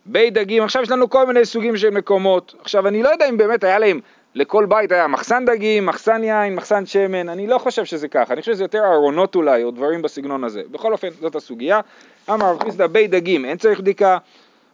בי 0.05 0.29
דגים, 0.29 0.63
עכשיו 0.63 0.83
יש 0.83 0.91
לנו 0.91 1.09
כל 1.09 1.25
מיני 1.25 1.45
סוגים 1.45 1.77
של 1.77 1.89
מקומות, 1.89 2.55
עכשיו 2.59 2.87
אני 2.87 3.03
לא 3.03 3.09
יודע 3.09 3.29
אם 3.29 3.37
באמת 3.37 3.63
היה 3.63 3.79
להם 3.79 3.99
לכל 4.35 4.65
בית 4.65 4.91
היה 4.91 5.07
מחסן 5.07 5.45
דגים, 5.45 5.85
מחסן 5.85 6.23
יין, 6.23 6.55
מחסן 6.55 6.85
שמן, 6.85 7.29
אני 7.29 7.47
לא 7.47 7.57
חושב 7.57 7.85
שזה 7.85 8.07
ככה, 8.07 8.33
אני 8.33 8.41
חושב 8.41 8.53
שזה 8.53 8.63
יותר 8.63 8.83
ארונות 8.93 9.35
אולי, 9.35 9.63
או 9.63 9.71
דברים 9.71 10.01
בסגנון 10.01 10.43
הזה. 10.43 10.61
בכל 10.71 10.91
אופן, 10.91 11.07
זאת 11.21 11.35
הסוגיה. 11.35 11.81
אמר 12.29 12.51
רב 12.51 12.63
חיסדא 12.63 12.87
בי 12.87 13.07
דגים, 13.07 13.45
אין 13.45 13.57
צריך 13.57 13.79
בדיקה, 13.79 14.17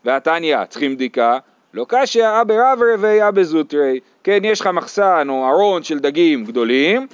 והתניא, 0.05 0.65
צריכים 0.65 0.95
בדיקה, 0.95 1.37
לא 1.73 1.85
קשיא, 1.89 2.27
רב 2.27 2.81
רבי 2.93 3.27
אבא 3.27 3.43
זוטרי, 3.43 3.99
כן, 4.23 4.39
יש 4.43 4.61
לך 4.61 4.67
מחסן 4.67 5.27
או 5.29 5.49
ארון 5.49 5.83
של 5.83 5.99
דגים 5.99 6.45
גדולים, 6.45 7.07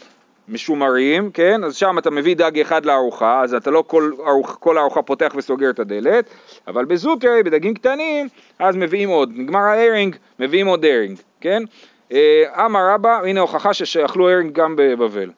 משומרים, 0.50 1.32
כן, 1.32 1.64
אז 1.64 1.76
שם 1.76 1.98
אתה 1.98 2.12
מביא 2.12 2.36
דג 2.36 2.60
אחד 2.60 2.86
לארוחה, 2.86 3.42
אז 3.42 3.54
אתה 3.54 3.72
לא 3.72 3.84
כל, 3.88 4.12
ארוח, 4.28 4.56
כל 4.56 4.78
הארוחה 4.78 5.02
פותח 5.02 5.34
וסוגר 5.36 5.70
את 5.70 5.80
הדלת, 5.80 6.30
אבל 6.68 6.86
בזוטרי, 6.86 7.44
בדגים 7.44 7.74
קטנים, 7.74 8.28
אז 8.60 8.76
מביאים 8.76 9.10
עוד, 9.10 9.32
נגמר 9.36 9.60
ההרינג, 9.60 10.16
מביאים 10.40 10.68
עוד 10.68 10.86
הרינג, 10.86 11.18
כן? 11.42 11.64
אה, 12.12 12.66
אמר 12.66 12.90
רבא, 12.94 13.20
הנה 13.24 13.40
הוכחה 13.40 13.74
שאכלו 13.74 14.30
הרינג 14.30 14.54
גם 14.54 14.76
בבבל. 14.78 15.30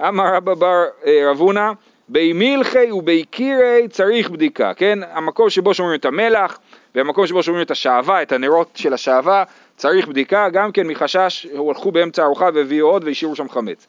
אמר 0.00 0.34
רבא 0.34 0.54
בר 0.54 0.84
אה, 1.06 1.30
רבונה, 1.30 1.72
בי 2.08 2.32
מילכי 2.32 2.92
ובי 2.92 3.24
קירי 3.24 3.88
צריך 3.90 4.30
בדיקה, 4.30 4.74
כן? 4.74 4.98
המקום 5.10 5.50
שבו 5.50 5.74
שומרים 5.74 5.98
את 5.98 6.04
המלח 6.04 6.58
והמקום 6.94 7.26
שבו 7.26 7.42
שומרים 7.42 7.64
את 7.64 7.70
השעווה, 7.70 8.22
את 8.22 8.32
הנרות 8.32 8.70
של 8.74 8.92
השעווה, 8.92 9.44
צריך 9.76 10.08
בדיקה, 10.08 10.48
גם 10.48 10.72
כן 10.72 10.86
מחשש, 10.86 11.46
הלכו 11.68 11.92
באמצע 11.92 12.22
הארוחה 12.22 12.48
והביאו 12.54 12.86
עוד 12.86 13.04
והשאירו 13.04 13.36
שם 13.36 13.48
חמץ. 13.48 13.86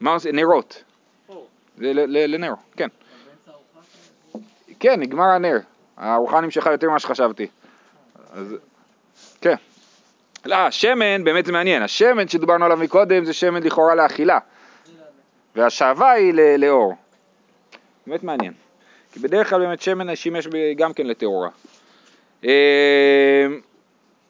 מה 0.00 0.18
זה? 0.18 0.32
נרות. 0.32 0.82
זה 1.78 1.92
לנר, 2.06 2.54
כן. 2.76 2.88
כן, 4.80 5.00
נגמר 5.00 5.24
הנר. 5.24 5.58
הארוחה 5.96 6.40
נמשכה 6.40 6.72
יותר 6.72 6.90
ממה 6.90 6.98
שחשבתי. 6.98 7.46
כן. 9.40 9.54
לא, 10.46 10.70
שמן, 10.70 11.24
באמת 11.24 11.46
זה 11.46 11.52
מעניין, 11.52 11.82
השמן 11.82 12.28
שדיברנו 12.28 12.64
עליו 12.64 12.76
מקודם 12.76 13.24
זה 13.24 13.32
שמן 13.32 13.62
לכאורה 13.62 13.94
לאכילה, 13.94 14.38
והשעווה 15.56 16.10
היא 16.10 16.32
לאור. 16.58 16.94
באמת 18.06 18.22
מעניין. 18.22 18.52
כי 19.12 19.20
בדרך 19.20 19.50
כלל 19.50 19.60
באמת 19.60 19.82
שמן 19.82 20.16
שימש 20.16 20.48
גם 20.76 20.92
כן 20.92 21.06
לטהורה. 21.06 21.48
אה, 22.44 23.46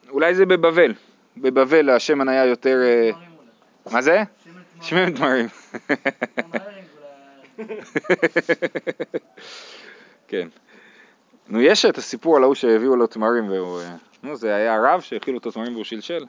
אולי 0.09 0.35
זה 0.35 0.45
בבבל, 0.45 0.93
בבבל 1.37 1.89
השמן 1.89 2.29
היה 2.29 2.45
יותר... 2.45 2.77
אה, 2.83 3.09
מה 3.91 4.01
זה? 4.01 4.23
שמן 4.81 5.13
תמרים. 5.13 5.47
כן. 10.27 10.47
נו, 11.49 11.61
יש 11.61 11.85
את 11.85 11.97
הסיפור 11.97 12.37
על 12.37 12.43
ההוא 12.43 12.55
שהביאו 12.55 12.95
לו 12.95 13.07
תמרים 13.07 13.49
והוא... 13.49 13.81
אה, 14.23 14.29
נו, 14.29 14.35
זה 14.35 14.55
היה 14.55 14.77
רב 14.83 15.01
שהאכילו 15.01 15.37
אותו 15.37 15.51
תמרים 15.51 15.73
והוא 15.73 15.83
שלשל. 15.83 16.25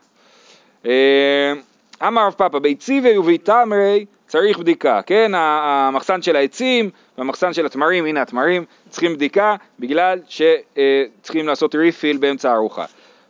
אה, 0.87 1.53
אמר 2.03 2.27
רב 2.27 2.33
פאפא, 2.33 2.59
ביציבי 2.59 3.19
וביתמרי 3.19 4.07
צריך 4.27 4.59
בדיקה, 4.59 5.03
כן? 5.03 5.33
המחסן 5.35 6.23
של 6.23 6.37
העצים 6.37 6.91
והמחסן 7.19 7.53
של 7.53 7.67
התמרים, 7.67 8.07
הנה 8.07 8.23
התמרים, 8.23 8.65
צריכים 8.89 9.15
בדיקה 9.15 9.57
בגלל 9.79 10.21
שצריכים 10.29 11.47
לעשות 11.47 11.75
ריפיל 11.75 12.17
באמצע 12.17 12.51
הארוחה. 12.53 12.85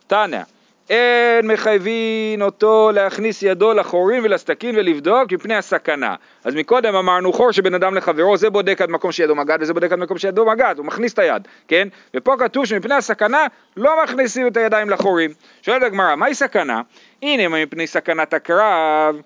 תניא, 0.06 0.40
אין 0.90 1.46
מחייבים 1.46 2.42
אותו 2.42 2.90
להכניס 2.94 3.42
ידו 3.42 3.74
לחורים 3.74 4.24
ולסתקין 4.24 4.76
ולבדוק 4.76 5.32
מפני 5.32 5.54
הסכנה. 5.54 6.14
אז 6.44 6.54
מקודם 6.54 6.94
אמרנו 6.94 7.32
חור 7.32 7.52
שבן 7.52 7.74
אדם 7.74 7.94
לחברו 7.94 8.36
זה 8.36 8.50
בודק 8.50 8.82
עד 8.82 8.90
מקום 8.90 9.12
שידו 9.12 9.34
מגד 9.34 9.58
וזה 9.60 9.74
בודק 9.74 9.92
עד 9.92 9.98
מקום 9.98 10.18
שידו 10.18 10.46
מגד, 10.46 10.74
הוא 10.78 10.86
מכניס 10.86 11.12
את 11.12 11.18
היד, 11.18 11.48
כן? 11.68 11.88
ופה 12.14 12.34
כתוב 12.38 12.64
שמפני 12.64 12.94
הסכנה 12.94 13.46
לא 13.76 14.02
מכניסים 14.04 14.46
את 14.46 14.56
הידיים 14.56 14.90
לחורים. 14.90 15.30
שואלת 15.62 15.82
הגמרא, 15.82 16.14
מהי 16.14 16.34
סכנה? 16.34 16.80
הנה 17.22 17.48
מפני 17.48 17.86
סכנת 17.86 18.34
הקרב, 18.34 19.20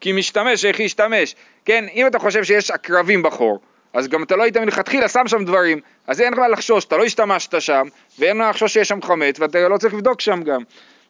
כי 0.00 0.12
משתמש 0.12 0.64
איך 0.64 0.80
ישתמש, 0.80 1.34
כן? 1.64 1.84
אם 1.94 2.06
אתה 2.06 2.18
חושב 2.18 2.44
שיש 2.44 2.70
עקרבים 2.70 3.22
בחור, 3.22 3.60
אז 3.92 4.08
גם 4.08 4.22
אתה 4.22 4.36
לא 4.36 4.42
היית 4.42 4.56
מלכתחילה 4.56 5.08
שם 5.08 5.26
שם 5.26 5.44
דברים, 5.44 5.80
אז 6.06 6.20
אין 6.20 6.34
מה 6.36 6.48
לחשוש, 6.48 6.84
אתה 6.84 6.96
לא 6.96 7.04
השתמשת 7.04 7.60
שם, 7.60 7.86
ואין 8.18 8.36
מה 8.36 8.50
לחשוש 8.50 8.72
שיש 8.72 8.88
שם 8.88 9.02
חמץ, 9.02 9.40
ואתה 9.40 9.68
לא 9.68 9.78
צריך 9.78 9.94
לבדוק 9.94 10.20
שם 10.20 10.42
גם. 10.42 10.62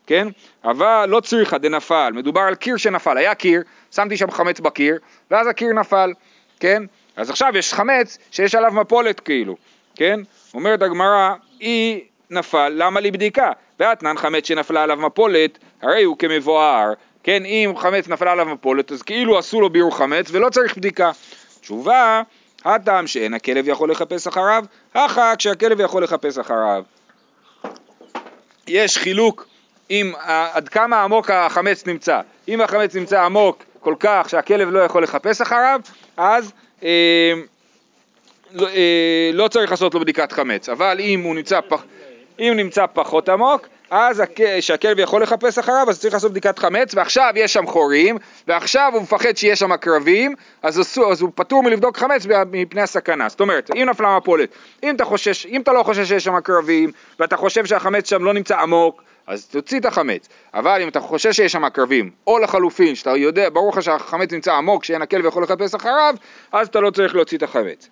כן? 0.09 0.29
אבל 0.65 1.07
לא 1.09 1.21
צריכה 1.21 1.59
דנפל, 1.59 2.11
מדובר 2.15 2.41
על 2.41 2.55
קיר 2.55 2.77
שנפל, 2.77 3.19
היה 3.19 3.35
קיר, 3.35 3.63
שמתי 3.91 4.17
שם 4.17 4.31
חמץ 4.31 4.61
בקיר, 4.61 4.99
ואז 5.31 5.47
הקיר 5.47 5.73
נפל, 5.73 6.13
כן? 6.61 6.83
אז 7.17 7.31
עכשיו 7.31 7.53
יש 7.57 7.75
חמץ 7.75 8.19
שיש 8.31 8.55
עליו 8.55 8.73
מפולת 8.73 9.21
כאילו, 9.21 9.57
כן? 9.95 10.21
אומרת 10.55 10.83
הגמרא, 10.83 11.35
היא 11.61 12.01
נפל, 12.31 12.73
למה 12.77 13.01
לי 13.01 13.11
בדיקה? 13.11 13.53
ואתנן 13.81 14.17
חמץ 14.17 14.47
שנפלה 14.47 14.83
עליו 14.83 14.97
מפולת, 14.97 15.59
הרי 15.83 16.03
הוא 16.03 16.19
כמבואר, 16.19 16.93
כן? 17.23 17.45
אם 17.45 17.73
חמץ 17.77 18.09
נפלה 18.09 18.33
עליו 18.33 18.47
מפולת, 18.47 18.93
אז 18.93 19.03
כאילו 19.03 19.39
עשו 19.39 19.61
לו 19.61 19.71
ביור 19.71 19.97
חמץ 19.97 20.27
ולא 20.31 20.49
צריך 20.49 20.77
בדיקה. 20.77 21.11
תשובה, 21.61 22.23
הטעם 22.65 23.07
שאין 23.07 23.35
הכלב 23.35 23.69
יכול 23.69 23.91
לחפש 23.91 24.27
אחריו, 24.27 24.65
אחא 24.93 25.35
כשהכלב 25.37 25.81
יכול 25.81 26.03
לחפש 26.03 26.39
אחריו. 26.39 26.83
יש 28.69 28.99
חילוק 28.99 29.48
אם, 29.91 30.13
עד 30.53 30.69
כמה 30.69 31.03
עמוק 31.03 31.31
החמץ 31.31 31.87
נמצא. 31.87 32.21
אם 32.49 32.61
החמץ 32.61 32.95
נמצא 32.95 33.23
עמוק 33.23 33.65
כל 33.81 33.95
כך 34.01 34.29
שהכלב 34.29 34.71
לא 34.71 34.79
יכול 34.79 35.03
לחפש 35.03 35.41
אחריו, 35.41 35.81
אז 36.17 36.53
אה, 36.83 37.33
לא, 38.55 38.69
אה, 38.69 39.31
לא 39.33 39.49
צריך 39.49 39.71
לעשות 39.71 39.95
לו 39.95 40.01
בדיקת 40.01 40.33
חמץ. 40.33 40.69
אבל 40.69 41.01
אם 41.01 41.21
הוא 41.21 41.35
נמצא 41.35 41.61
פח... 41.69 41.83
אם 42.41 42.53
נמצא 42.57 42.85
פחות 42.93 43.29
עמוק, 43.29 43.69
אז 43.91 44.23
שהכלב 44.61 44.99
יכול 44.99 45.23
לחפש 45.23 45.59
אחריו, 45.59 45.87
אז 45.89 46.01
צריך 46.01 46.15
לעשות 46.15 46.31
בדיקת 46.31 46.59
חמץ, 46.59 46.95
ועכשיו 46.95 47.33
יש 47.37 47.53
שם 47.53 47.67
חורים, 47.67 48.19
ועכשיו 48.49 48.91
הוא 48.95 49.03
מפחד 49.03 49.37
שיש 49.37 49.59
שם 49.59 49.77
קרבים, 49.77 50.35
אז, 50.63 50.99
אז 51.11 51.21
הוא 51.21 51.31
פטור 51.35 51.63
מלבדוק 51.63 51.97
חמץ 51.97 52.27
מפני 52.51 52.81
הסכנה. 52.81 53.29
זאת 53.29 53.41
אומרת, 53.41 53.71
אם 53.77 53.89
נפלה 53.91 54.17
מפולת, 54.17 54.49
אם 54.83 54.95
אתה 54.95 55.05
חושש, 55.05 55.47
אם 55.47 55.61
אתה 55.61 55.73
לא 55.73 55.83
חושש 55.83 56.09
שיש 56.09 56.25
שם 56.25 56.41
קרבים, 56.41 56.93
ואתה 57.21 57.37
חושב 57.37 57.67
שהחמץ 57.67 58.11
שם 58.11 58.25
לא 58.25 58.35
נמצא 58.35 58.59
עמוק, 58.59 59.03
אז 59.29 59.47
תוציא 59.47 59.81
את 59.81 59.85
החמץ. 59.85 60.29
אבל 60.55 60.83
אם 60.83 60.89
אתה 60.89 61.01
חושש 61.01 61.37
שיש 61.37 61.53
שם 61.53 61.69
קרבים, 61.69 62.11
או 62.27 62.39
לחלופין, 62.39 62.95
שאתה 62.95 63.17
יודע, 63.17 63.49
ברור 63.51 63.73
לך 63.73 63.83
שהחמץ 63.83 64.33
נמצא 64.33 64.53
עמוק, 64.53 64.85
שאין 64.85 65.03
הכלב 65.03 65.25
יכול 65.25 65.43
לחפש 65.43 65.75
אחריו, 65.75 66.15
אז 66.53 66.69
אתה 66.69 66.81
לא 66.81 66.91
צריך 66.91 67.15
להוציא 67.15 67.39
את 67.39 67.43
החמץ. 67.43 67.89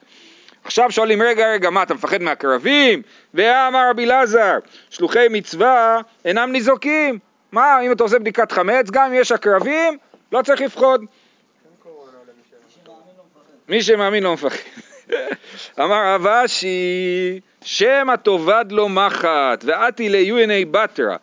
עכשיו 0.65 0.91
שואלים, 0.91 1.23
רגע, 1.23 1.53
רגע, 1.53 1.71
מה, 1.71 1.83
אתה 1.83 1.95
מפחד 1.95 2.23
מהקרבים? 2.23 3.03
ואמר 3.35 3.91
רבי 3.91 4.05
אלעזר, 4.05 4.59
שלוחי 4.91 5.27
מצווה 5.31 6.01
אינם 6.25 6.53
ניזוקים. 6.53 7.19
מה, 7.53 7.81
אם 7.81 7.93
אתה 7.93 8.03
עושה 8.03 8.19
בדיקת 8.19 8.53
חמץ, 8.53 8.91
גם 8.91 9.07
אם 9.07 9.15
יש 9.15 9.33
עקרבים, 9.33 9.99
לא 10.33 10.43
צריך 10.43 10.61
לפחוד. 10.61 11.05
מי 13.69 13.83
שמאמין 13.83 14.23
לא 14.23 14.33
מפחד. 14.33 14.57
אמר 15.81 16.15
רב 16.15 16.27
אשי, 16.27 17.41
שמא 17.63 18.15
תאבד 18.23 18.65
לו 18.71 18.89
מחט, 18.89 19.65
ואתי 19.65 20.09
ליוני 20.09 20.65
בתרא. 20.65 21.17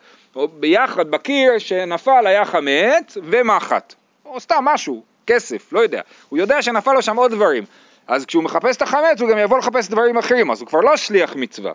ביחד 0.60 1.10
בקיר 1.10 1.58
שנפל 1.58 2.26
היה 2.26 2.44
חמץ 2.44 3.18
ומחט. 3.24 3.94
או 4.24 4.40
סתם 4.40 4.64
משהו, 4.64 5.02
כסף, 5.26 5.72
לא 5.72 5.80
יודע. 5.80 6.00
הוא 6.28 6.38
יודע 6.38 6.62
שנפל 6.62 6.92
לו 6.92 7.02
שם 7.02 7.16
עוד 7.16 7.30
דברים. 7.30 7.64
אז 8.06 8.26
כשהוא 8.26 8.44
מחפש 8.44 8.76
את 8.76 8.82
החמץ 8.82 9.20
הוא 9.20 9.30
גם 9.30 9.38
יבוא 9.38 9.58
לחפש 9.58 9.88
דברים 9.88 10.18
אחרים, 10.18 10.50
אז 10.50 10.60
הוא 10.60 10.68
כבר 10.68 10.80
לא 10.80 10.96
שליח 10.96 11.36
מצווה. 11.36 11.72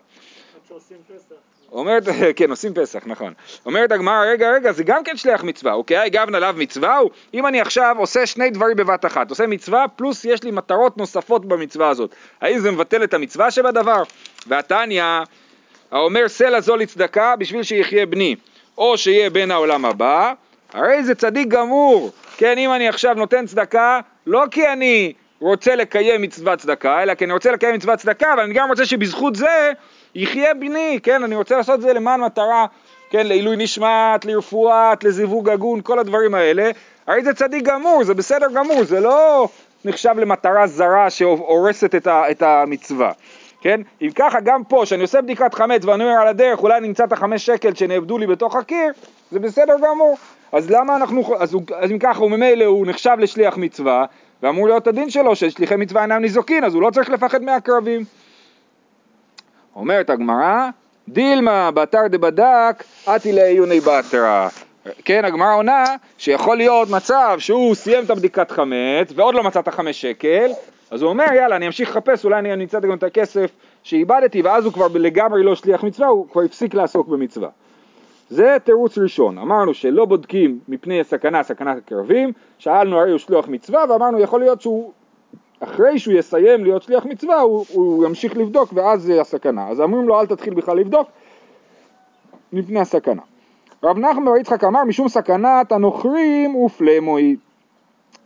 אומרת, 1.71 2.03
כן, 2.35 2.49
עושים 2.49 2.73
פסח, 2.73 2.99
נכון. 3.05 3.33
אומרת 3.65 3.91
הגמרא, 3.91 4.25
רגע, 4.25 4.51
רגע, 4.51 4.71
זה 4.71 4.83
גם 4.83 5.03
כן 5.03 5.17
שליח 5.17 5.43
מצווה, 5.43 5.73
אוקיי? 5.73 6.09
גבנה 6.09 6.39
לאו 6.39 6.49
מצווה 6.55 6.97
הוא, 6.97 7.09
אם 7.33 7.47
אני 7.47 7.61
עכשיו 7.61 7.95
עושה 7.99 8.25
שני 8.25 8.49
דברים 8.49 8.77
בבת 8.77 9.05
אחת, 9.05 9.29
עושה 9.29 9.47
מצווה, 9.47 9.85
פלוס 9.95 10.25
יש 10.25 10.43
לי 10.43 10.51
מטרות 10.51 10.97
נוספות 10.97 11.45
במצווה 11.45 11.89
הזאת. 11.89 12.15
האם 12.41 12.59
זה 12.59 12.71
מבטל 12.71 13.03
את 13.03 13.13
המצווה 13.13 13.51
שבדבר? 13.51 14.03
והתניא, 14.47 15.03
האומר 15.91 16.27
סלע 16.27 16.61
זו 16.61 16.75
לצדקה 16.75 17.35
בשביל 17.35 17.63
שיחיה 17.63 18.05
בני, 18.05 18.35
או 18.77 18.97
שיהיה 18.97 19.29
בן 19.29 19.51
העולם 19.51 19.85
הבא, 19.85 20.33
הרי 20.73 21.03
זה 21.03 21.15
צדיק 21.15 21.47
גמור. 21.47 22.11
כן, 22.37 22.57
אם 22.57 22.73
אני 22.73 22.87
עכשיו 22.87 23.13
נותן 23.13 23.45
צדקה, 23.45 23.99
לא 24.27 24.43
כי 24.51 24.67
אני 24.67 25.13
רוצה 25.39 25.75
לקיים 25.75 26.21
מצוות 26.21 26.59
צדקה, 26.59 27.03
אלא 27.03 27.13
כי 27.13 27.25
אני 27.25 27.33
רוצה 27.33 27.51
לקיים 27.51 27.75
מצוות 27.75 27.99
צדקה, 27.99 28.33
אבל 28.33 28.43
אני 28.43 28.53
גם 28.53 28.69
רוצה 28.69 28.85
שבזכות 28.85 29.35
זה 29.35 29.71
יחיה 30.15 30.53
בני, 30.53 30.99
כן, 31.03 31.23
אני 31.23 31.35
רוצה 31.35 31.57
לעשות 31.57 31.75
את 31.75 31.81
זה 31.81 31.93
למען 31.93 32.21
מטרה, 32.21 32.65
כן, 33.09 33.27
לעילוי 33.27 33.55
נשמת, 33.55 34.25
לרפואת, 34.25 35.03
לזיווג 35.03 35.49
הגון, 35.49 35.81
כל 35.81 35.99
הדברים 35.99 36.35
האלה, 36.35 36.71
הרי 37.07 37.23
זה 37.23 37.33
צדיק 37.33 37.63
גמור, 37.63 38.03
זה 38.03 38.13
בסדר 38.13 38.47
גמור, 38.53 38.83
זה 38.83 38.99
לא 38.99 39.47
נחשב 39.85 40.15
למטרה 40.17 40.67
זרה 40.67 41.09
שהורסת 41.09 41.95
את, 41.95 42.07
ה, 42.07 42.31
את 42.31 42.41
המצווה. 42.41 43.11
כן? 43.61 43.81
אם 44.01 44.09
ככה 44.15 44.39
גם 44.39 44.63
פה, 44.63 44.85
שאני 44.85 45.01
עושה 45.01 45.21
בדיקת 45.21 45.53
חמץ 45.53 45.85
ואני 45.85 46.03
אומר 46.03 46.15
על 46.21 46.27
הדרך, 46.27 46.63
אולי 46.63 46.79
נמצא 46.79 47.03
את 47.03 47.11
החמש 47.11 47.45
שקל 47.45 47.75
שנאבדו 47.75 48.17
לי 48.17 48.27
בתוך 48.27 48.55
הקיר, 48.55 48.91
זה 49.31 49.39
בסדר 49.39 49.75
גמור. 49.81 50.17
אז 50.51 50.71
למה 50.71 50.95
אנחנו, 50.95 51.35
אז, 51.39 51.53
הוא, 51.53 51.61
אז 51.77 51.91
אם 51.91 51.99
ככה 51.99 52.19
הוא 52.19 52.31
ממילא 52.31 52.65
הוא 52.65 52.87
נחשב 52.87 53.15
לשליח 53.19 53.57
מצווה, 53.57 54.05
ואמור 54.43 54.67
להיות 54.67 54.87
הדין 54.87 55.09
שלו 55.09 55.35
ששליחי 55.35 55.75
מצווה 55.75 56.01
אינם 56.01 56.21
ניזוקין, 56.21 56.63
אז 56.63 56.73
הוא 56.73 56.81
לא 56.81 56.89
צריך 56.89 57.09
לפחד 57.09 57.43
מהקרבים. 57.43 58.03
אומרת 59.79 60.09
הגמרא, 60.09 60.69
דילמה 61.07 61.71
בתר 61.71 62.07
דבדק, 62.09 62.83
אתי 63.15 63.31
לעיוני 63.31 63.79
בתרא. 63.79 64.49
כן, 65.05 65.25
הגמרא 65.25 65.55
עונה 65.55 65.83
שיכול 66.17 66.57
להיות 66.57 66.89
מצב 66.89 67.35
שהוא 67.39 67.75
סיים 67.75 68.03
את 68.03 68.09
הבדיקת 68.09 68.51
חמץ 68.51 69.11
ועוד 69.15 69.35
לא 69.35 69.43
מצא 69.43 69.59
את 69.59 69.67
החמש 69.67 70.01
שקל, 70.01 70.51
אז 70.91 71.01
הוא 71.01 71.09
אומר 71.09 71.25
יאללה 71.33 71.55
אני 71.55 71.67
אמשיך 71.67 71.89
לחפש, 71.89 72.25
אולי 72.25 72.39
אני 72.39 72.53
אמצא 72.53 72.79
גם 72.79 72.93
את 72.93 73.03
הכסף 73.03 73.51
שאיבדתי 73.83 74.41
ואז 74.41 74.65
הוא 74.65 74.73
כבר 74.73 74.87
לגמרי 74.93 75.43
לא 75.43 75.55
שליח 75.55 75.83
מצווה, 75.83 76.07
הוא 76.07 76.27
כבר 76.31 76.41
הפסיק 76.41 76.73
לעסוק 76.73 77.07
במצווה. 77.07 77.49
זה 78.29 78.57
תירוץ 78.63 78.97
ראשון, 78.97 79.37
אמרנו 79.37 79.73
שלא 79.73 80.05
בודקים 80.05 80.59
מפני 80.67 80.99
הסכנה, 80.99 81.43
סכנת 81.43 81.77
הקרבים, 81.77 82.31
שאלנו 82.57 82.99
הרי 82.99 83.11
הוא 83.11 83.19
שליח 83.19 83.47
מצווה 83.47 83.83
ואמרנו 83.89 84.19
יכול 84.19 84.39
להיות 84.39 84.61
שהוא 84.61 84.91
אחרי 85.59 85.99
שהוא 85.99 86.13
יסיים 86.13 86.63
להיות 86.63 86.83
שליח 86.83 87.05
מצווה 87.05 87.39
הוא, 87.39 87.65
הוא 87.73 88.05
ימשיך 88.05 88.37
לבדוק 88.37 88.69
ואז 88.73 89.01
זה 89.01 89.21
הסכנה, 89.21 89.67
אז 89.67 89.81
אומרים 89.81 90.07
לו 90.07 90.19
אל 90.19 90.25
תתחיל 90.25 90.53
בכלל 90.53 90.77
לבדוק 90.77 91.07
מפני 92.53 92.79
הסכנה. 92.79 93.21
רב 93.83 93.97
נחמן 93.97 94.25
בר 94.25 94.37
יצחק 94.37 94.63
אמר 94.63 94.83
משום 94.83 95.07
סכנת 95.07 95.71
הנוכרים 95.71 96.55
ופלמוי 96.55 97.35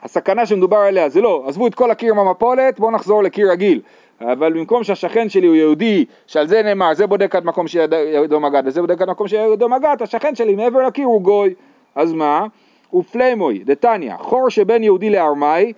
הסכנה 0.04 0.46
שמדובר 0.46 0.78
עליה 0.78 1.10
זה 1.10 1.22
לא, 1.22 1.44
עזבו 1.48 1.68
את 1.68 1.76
כל 1.76 1.92
הקיר 1.92 2.14
מהמפולת, 2.14 2.80
בואו 2.80 2.92
נחזור 2.92 3.24
לקיר 3.24 3.52
רגיל. 3.52 3.82
אבל 4.22 4.54
במקום 4.54 4.84
שהשכן 4.84 5.30
שלי 5.30 5.48
הוא 5.48 5.56
יהודי, 5.56 6.06
שעל 6.28 6.48
זה 6.48 6.62
נאמר, 6.64 6.94
זה 6.94 7.08
בודק 7.08 7.36
עד 7.36 7.46
מקום 7.46 7.68
שידו 7.68 8.40
מגד, 8.40 8.64
וזה 8.66 8.82
בודק 8.82 9.02
עד 9.02 9.10
מקום 9.10 9.28
שידו 9.28 9.70
מגד, 9.70 9.98
השכן 10.02 10.36
שלי 10.36 10.56
מעבר 10.56 10.88
לקיר 10.88 11.06
הוא 11.06 11.22
גוי. 11.22 11.54
אז 11.96 12.14
מה? 12.14 12.46
ופלמוי, 12.94 13.60
דתניא, 13.66 14.18
חור 14.18 14.50
שבין 14.50 14.84
יהודי 14.84 15.10
לארמאי, 15.10 15.74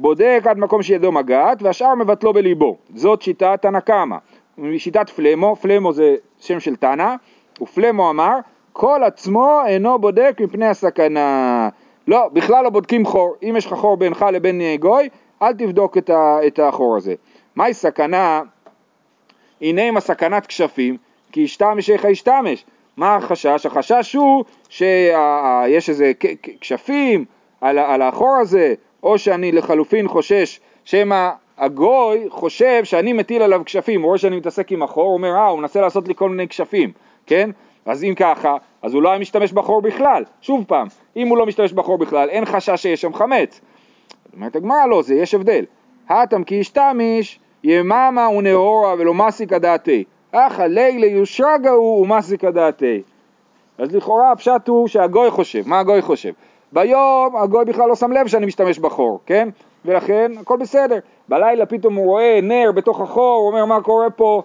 בודק 0.00 0.42
עד 0.48 0.58
מקום 0.58 0.82
שידו 0.82 1.12
מגעת, 1.12 1.62
והשאר 1.62 1.94
מבטלו 1.94 2.32
בליבו. 2.32 2.76
זאת 2.94 3.22
שיטת 3.22 3.58
תנא 3.62 3.80
קמא. 3.80 4.16
שיטת 4.78 5.10
פלמו, 5.10 5.56
פלמו 5.56 5.92
זה 5.92 6.16
שם 6.38 6.60
של 6.60 6.76
תנא, 6.76 7.14
ופלמו 7.60 8.10
אמר, 8.10 8.38
כל 8.72 9.02
עצמו 9.04 9.60
אינו 9.66 9.98
בודק 9.98 10.36
מפני 10.40 10.66
הסכנה. 10.66 11.68
לא, 12.08 12.28
בכלל 12.32 12.64
לא 12.64 12.70
בודקים 12.70 13.04
חור. 13.04 13.34
אם 13.42 13.54
יש 13.58 13.66
לך 13.66 13.74
חור 13.74 13.96
בינך 13.96 14.26
לבין 14.32 14.60
גוי, 14.80 15.08
אל 15.42 15.52
תבדוק 15.52 15.98
את, 15.98 16.10
ה, 16.10 16.38
את 16.46 16.58
החור 16.58 16.96
הזה. 16.96 17.14
מהי 17.56 17.74
סכנה? 17.74 18.42
הנה 19.60 19.82
עם 19.82 19.96
הסכנת 19.96 20.46
כשפים, 20.46 20.96
כי 21.32 21.40
ישתמש 21.40 21.90
איך 21.90 22.04
ישתמש. 22.04 22.64
מה 22.96 23.16
החשש? 23.16 23.66
החשש 23.66 24.14
הוא 24.14 24.44
שיש 24.68 25.90
איזה 25.90 26.12
כשפים 26.60 27.24
על, 27.60 27.78
על 27.78 28.02
החור 28.02 28.36
הזה, 28.40 28.74
או 29.02 29.18
שאני 29.18 29.52
לחלופין 29.52 30.08
חושש 30.08 30.60
שמא 30.84 31.30
הגוי 31.58 32.24
חושב 32.28 32.84
שאני 32.84 33.12
מטיל 33.12 33.42
עליו 33.42 33.62
כשפים, 33.64 34.04
או 34.04 34.18
שאני 34.18 34.36
מתעסק 34.36 34.72
עם 34.72 34.82
החור, 34.82 35.04
הוא 35.04 35.14
אומר, 35.14 35.34
אה, 35.34 35.46
הוא 35.46 35.58
מנסה 35.58 35.80
לעשות 35.80 36.08
לי 36.08 36.14
כל 36.14 36.30
מיני 36.30 36.48
כשפים, 36.48 36.92
כן? 37.26 37.50
אז 37.86 38.04
אם 38.04 38.14
ככה, 38.16 38.56
אז 38.82 38.94
הוא 38.94 39.02
לא 39.02 39.08
היה 39.08 39.18
משתמש 39.18 39.52
בחור 39.52 39.82
בכלל. 39.82 40.24
שוב 40.40 40.64
פעם, 40.68 40.86
אם 41.16 41.28
הוא 41.28 41.38
לא 41.38 41.46
משתמש 41.46 41.72
בחור 41.72 41.98
בכלל, 41.98 42.28
אין 42.30 42.44
חשש 42.44 42.82
שיש 42.82 43.00
שם 43.00 43.14
חמץ. 43.14 43.60
אומרת 44.34 44.56
הגמרא 44.56 44.86
לא, 44.86 45.02
זה 45.02 45.14
יש 45.14 45.34
הבדל. 45.34 45.64
האטם 46.08 46.44
כי 46.44 46.54
ישתמיש 46.54 47.40
יממה 47.64 48.28
ונאורה 48.38 48.94
ולא 48.98 49.14
מסיקא 49.14 49.58
דעתי. 49.58 50.04
אחא 50.32 50.62
לילה 50.62 51.06
יושרגה 51.06 51.70
הוא 51.70 52.02
ומסיקא 52.02 52.50
דעתי. 52.50 53.02
אז 53.78 53.94
לכאורה 53.94 54.32
הפשט 54.32 54.68
הוא 54.68 54.88
שהגוי 54.88 55.30
חושב, 55.30 55.62
מה 55.66 55.80
הגוי 55.80 56.02
חושב? 56.02 56.32
ביום 56.72 57.36
הגוי 57.36 57.64
בכלל 57.64 57.88
לא 57.88 57.94
שם 57.94 58.12
לב 58.12 58.26
שאני 58.26 58.46
משתמש 58.46 58.78
בחור, 58.78 59.20
כן? 59.26 59.48
ולכן 59.84 60.32
הכל 60.40 60.56
בסדר. 60.56 60.98
בלילה 61.28 61.66
פתאום 61.66 61.94
הוא 61.94 62.06
רואה 62.06 62.38
נר 62.42 62.72
בתוך 62.74 63.00
החור, 63.00 63.36
הוא 63.40 63.48
אומר 63.48 63.64
מה 63.64 63.80
קורה 63.80 64.10
פה? 64.10 64.42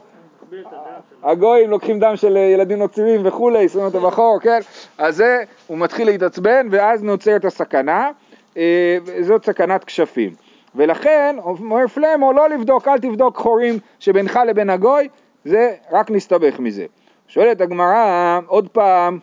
הגויים 1.24 1.70
לוקחים 1.70 2.00
דם 2.00 2.16
של 2.16 2.38
ילדים 2.38 2.80
נוצרים 2.80 3.22
וכולי, 3.24 3.70
שמים 3.70 3.86
אותו 3.86 4.02
בחור, 4.02 4.40
כן? 4.42 4.60
אז 4.98 5.16
זה, 5.16 5.44
הוא 5.68 5.78
מתחיל 5.78 6.08
להתעצבן 6.08 6.68
ואז 6.72 7.04
נוצרת 7.04 7.46
הסכנה, 7.46 8.10
אה, 8.58 8.98
זאת 9.22 9.46
סכנת 9.46 9.84
כשפים. 9.84 10.30
ולכן 10.76 11.36
אומר 11.44 11.88
פלמו 11.88 12.34
לא 12.34 12.50
לבדוק, 12.50 12.88
אל 12.88 13.00
תבדוק 13.00 13.38
חורים 13.38 13.80
שבינך 14.00 14.40
לבין 14.48 14.70
הגוי, 14.70 15.08
זה 15.46 15.74
רק 15.92 16.12
נסתבך 16.12 16.60
מזה. 16.60 16.86
שואלת 17.28 17.62
הגמרא 17.62 18.40
עוד 18.48 18.68
פעם, 18.68 19.20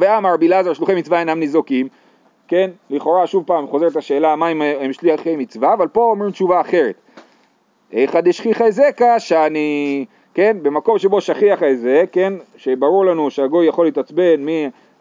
ואמר 0.00 0.34
רבי 0.34 0.46
אלעזר 0.46 0.72
שלוחי 0.72 0.94
מצווה 0.94 1.20
אינם 1.20 1.40
ניזוקים, 1.40 1.88
כן, 2.48 2.70
לכאורה 2.90 3.26
שוב 3.26 3.44
פעם 3.46 3.66
חוזרת 3.66 3.96
השאלה 3.96 4.36
מה 4.36 4.48
אם 4.48 4.62
הם 4.62 4.92
שליחי 4.92 5.36
מצווה, 5.36 5.74
אבל 5.74 5.88
פה 5.88 6.00
אומרים 6.00 6.30
תשובה 6.30 6.60
אחרת. 6.60 6.94
איכא 7.92 8.20
דשכיחי 8.20 8.72
זקא 8.72 9.18
שאני, 9.18 10.04
כן, 10.34 10.56
במקום 10.62 10.98
שבו 10.98 11.20
שכיח 11.20 11.62
איזה, 11.62 12.04
כן, 12.12 12.32
שברור 12.56 13.04
לנו 13.04 13.30
שהגוי 13.30 13.66
יכול 13.66 13.84
להתעצבן 13.84 14.46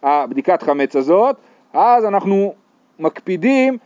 מהבדיקת 0.04 0.63
חמץ 0.63 0.95
הזאת, 0.95 1.36
אז 1.74 2.06
אנחנו 2.06 2.54
מקפידים 3.00 3.78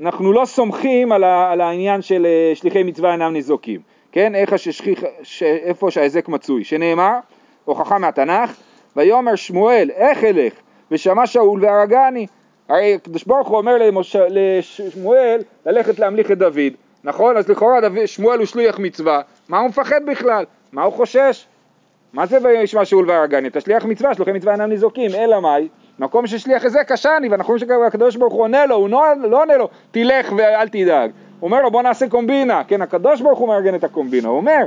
אנחנו 0.00 0.32
לא 0.32 0.44
סומכים 0.44 1.12
על, 1.12 1.24
ה, 1.24 1.52
על 1.52 1.60
העניין 1.60 2.02
של 2.02 2.26
אה, 2.26 2.54
שליחי 2.54 2.82
מצווה 2.82 3.12
אינם 3.12 3.32
ניזוקים, 3.32 3.80
כן? 4.12 4.34
איך 4.34 4.52
השכיח, 4.52 4.98
ש, 5.22 5.42
איפה 5.42 5.90
שההיזק 5.90 6.28
מצוי, 6.28 6.64
שנאמר, 6.64 7.18
הוכחה 7.64 7.98
מהתנ"ך, 7.98 8.56
ויאמר 8.96 9.34
שמואל, 9.34 9.90
איך 9.94 10.24
אלך? 10.24 10.52
ושמע 10.90 11.26
שאול 11.26 11.64
והרגני. 11.64 12.26
הרי 12.68 12.94
הקדוש 12.94 13.24
ברוך 13.24 13.48
הוא 13.48 13.56
אומר 13.56 13.76
למש... 13.78 14.16
לשמואל 14.28 15.40
ללכת 15.66 15.98
להמליך 15.98 16.30
את 16.30 16.38
דוד, 16.38 16.72
נכון? 17.04 17.36
אז 17.36 17.48
לכאורה 17.48 17.80
דוד, 17.80 18.06
שמואל 18.06 18.38
הוא 18.38 18.46
שליח 18.46 18.78
מצווה, 18.78 19.20
מה 19.48 19.58
הוא 19.58 19.68
מפחד 19.68 20.06
בכלל? 20.06 20.44
מה 20.72 20.82
הוא 20.82 20.92
חושש? 20.92 21.46
מה 22.12 22.26
זה 22.26 22.38
וישמע 22.42 22.84
שאול 22.84 23.10
והרגני? 23.10 23.48
אתה 23.48 23.60
שליח 23.60 23.84
מצווה, 23.84 24.14
שלוחי 24.14 24.32
מצווה 24.32 24.52
אינם 24.52 24.68
ניזוקים, 24.68 25.10
אלא 25.14 25.40
מאי? 25.40 25.68
מקום 25.98 26.26
ששליח 26.26 26.64
הזה 26.64 26.84
קשני, 26.84 27.28
ואנחנו 27.30 27.54
רואים 27.54 27.68
שהקדוש 27.68 28.16
ברוך 28.16 28.32
הוא 28.32 28.42
עונה 28.42 28.66
לו, 28.66 28.76
הוא 28.76 28.88
לא 28.88 29.40
עונה 29.40 29.56
לו, 29.56 29.68
תלך 29.90 30.32
ואל 30.36 30.68
תדאג. 30.68 31.10
הוא 31.40 31.48
אומר 31.48 31.62
לו 31.62 31.70
בוא 31.70 31.82
נעשה 31.82 32.08
קומבינה, 32.08 32.64
כן, 32.64 32.82
הקדוש 32.82 33.20
ברוך 33.20 33.38
הוא 33.38 33.48
מארגן 33.48 33.74
את 33.74 33.84
הקומבינה, 33.84 34.28
הוא 34.28 34.36
אומר, 34.36 34.66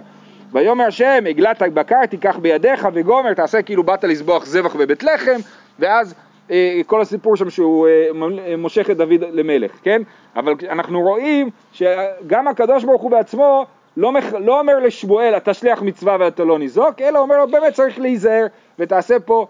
ויאמר 0.52 0.86
השם 0.86 1.24
עגלת 1.30 1.62
הבקר 1.62 2.06
תיקח 2.06 2.38
בידיך 2.38 2.88
וגומר, 2.94 3.34
תעשה 3.34 3.62
כאילו 3.62 3.84
באת 3.84 4.04
לזבוח 4.04 4.46
זבח 4.46 4.76
בבית 4.76 5.04
לחם, 5.04 5.40
ואז 5.80 6.16
אה, 6.52 6.82
כל 6.86 7.02
הסיפור 7.02 7.36
שם 7.36 7.50
שהוא 7.50 7.88
אה, 7.88 8.56
מושך 8.58 8.90
את 8.90 8.98
דוד 8.98 9.24
למלך, 9.32 9.72
כן? 9.84 10.02
אבל 10.36 10.54
אנחנו 10.70 11.02
רואים 11.02 11.50
שגם 11.74 12.48
הקדוש 12.48 12.84
ברוך 12.84 13.02
הוא 13.02 13.12
בעצמו 13.12 13.66
לא, 13.98 14.12
מח... 14.12 14.34
לא 14.34 14.60
אומר 14.60 14.80
לשמואל 14.80 15.34
אתה 15.38 15.54
שליח 15.54 15.82
מצווה 15.82 16.18
ואתה 16.20 16.44
לא 16.44 16.60
ניזוק, 16.60 17.02
אלא 17.02 17.20
אומר 17.20 17.38
לו 17.38 17.48
באמת 17.48 17.74
צריך 17.74 18.00
להיזהר 18.00 18.46
ותעשה 18.80 19.20
פה, 19.20 19.48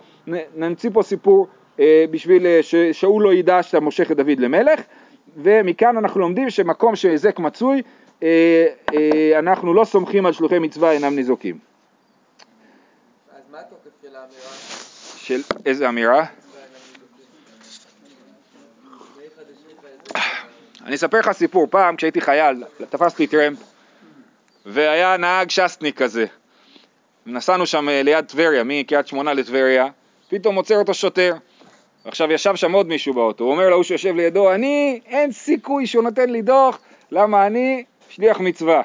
נמציא 0.55 0.89
פה 0.93 1.03
סיפור 1.03 1.47
אה, 1.79 2.05
בשביל 2.11 2.45
אה, 2.45 2.59
ששאול 2.61 3.23
לא 3.23 3.33
ידע 3.33 3.63
שאתה 3.63 3.79
מושך 3.79 4.11
את 4.11 4.17
דוד 4.17 4.39
למלך, 4.39 4.81
ומכאן 5.37 5.97
אנחנו 5.97 6.21
לומדים 6.21 6.49
שמקום 6.49 6.95
שהיזק 6.95 7.39
מצוי, 7.39 7.75
אה, 7.75 7.81
אה, 7.81 8.06
אנחנו 9.39 9.73
לא 9.73 9.85
סומכים 9.85 10.25
על 10.25 10.33
שלוחי 10.33 10.59
מצווה 10.59 10.91
אינם 10.91 11.15
ניזוקים. 11.15 11.59
אז 13.31 13.41
מה 13.51 13.59
התוקף 13.59 13.89
של 14.01 14.15
האמירה? 14.15 14.51
של 15.17 15.41
איזה 15.65 15.89
אמירה? 15.89 16.25
אני 20.85 20.95
אספר 20.95 21.19
לך 21.19 21.31
סיפור, 21.31 21.67
פעם 21.69 21.95
כשהייתי 21.95 22.21
חייל, 22.21 22.63
תפסתי 22.89 23.27
טרמפ 23.27 23.57
והיה 24.65 25.17
נהג 25.17 25.49
שסניק 25.49 25.97
כזה. 25.97 26.25
נסענו 27.25 27.65
שם 27.65 27.89
אה, 27.89 28.03
ליד 28.03 28.25
טבריה, 28.25 28.63
מקריית 28.63 29.07
שמונה 29.07 29.33
לטבריה, 29.33 29.87
פתאום 30.29 30.55
עוצר 30.55 30.77
אותו 30.77 30.93
שוטר. 30.93 31.35
עכשיו 32.05 32.31
ישב 32.31 32.55
שם 32.55 32.71
עוד 32.71 32.87
מישהו 32.87 33.13
באוטו, 33.13 33.43
הוא 33.43 33.51
אומר 33.51 33.69
להוא 33.69 33.83
שיושב 33.83 34.15
לידו, 34.15 34.53
אני, 34.53 34.99
אין 35.05 35.31
סיכוי 35.31 35.87
שהוא 35.87 36.03
נותן 36.03 36.29
לי 36.29 36.41
דוח, 36.41 36.79
למה 37.11 37.47
אני 37.47 37.83
שליח 38.17 38.39
מצווה. 38.39 38.81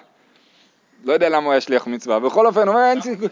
לא 1.04 1.12
יודע 1.12 1.28
למה 1.28 1.44
הוא 1.44 1.52
היה 1.52 1.60
שליח 1.60 1.86
מצווה, 1.86 2.18
בכל 2.18 2.46
אופן 2.46 2.68
הוא 2.68 2.68
אומר 2.68 2.90
אין 2.90 3.00
סיכוי, 3.00 3.28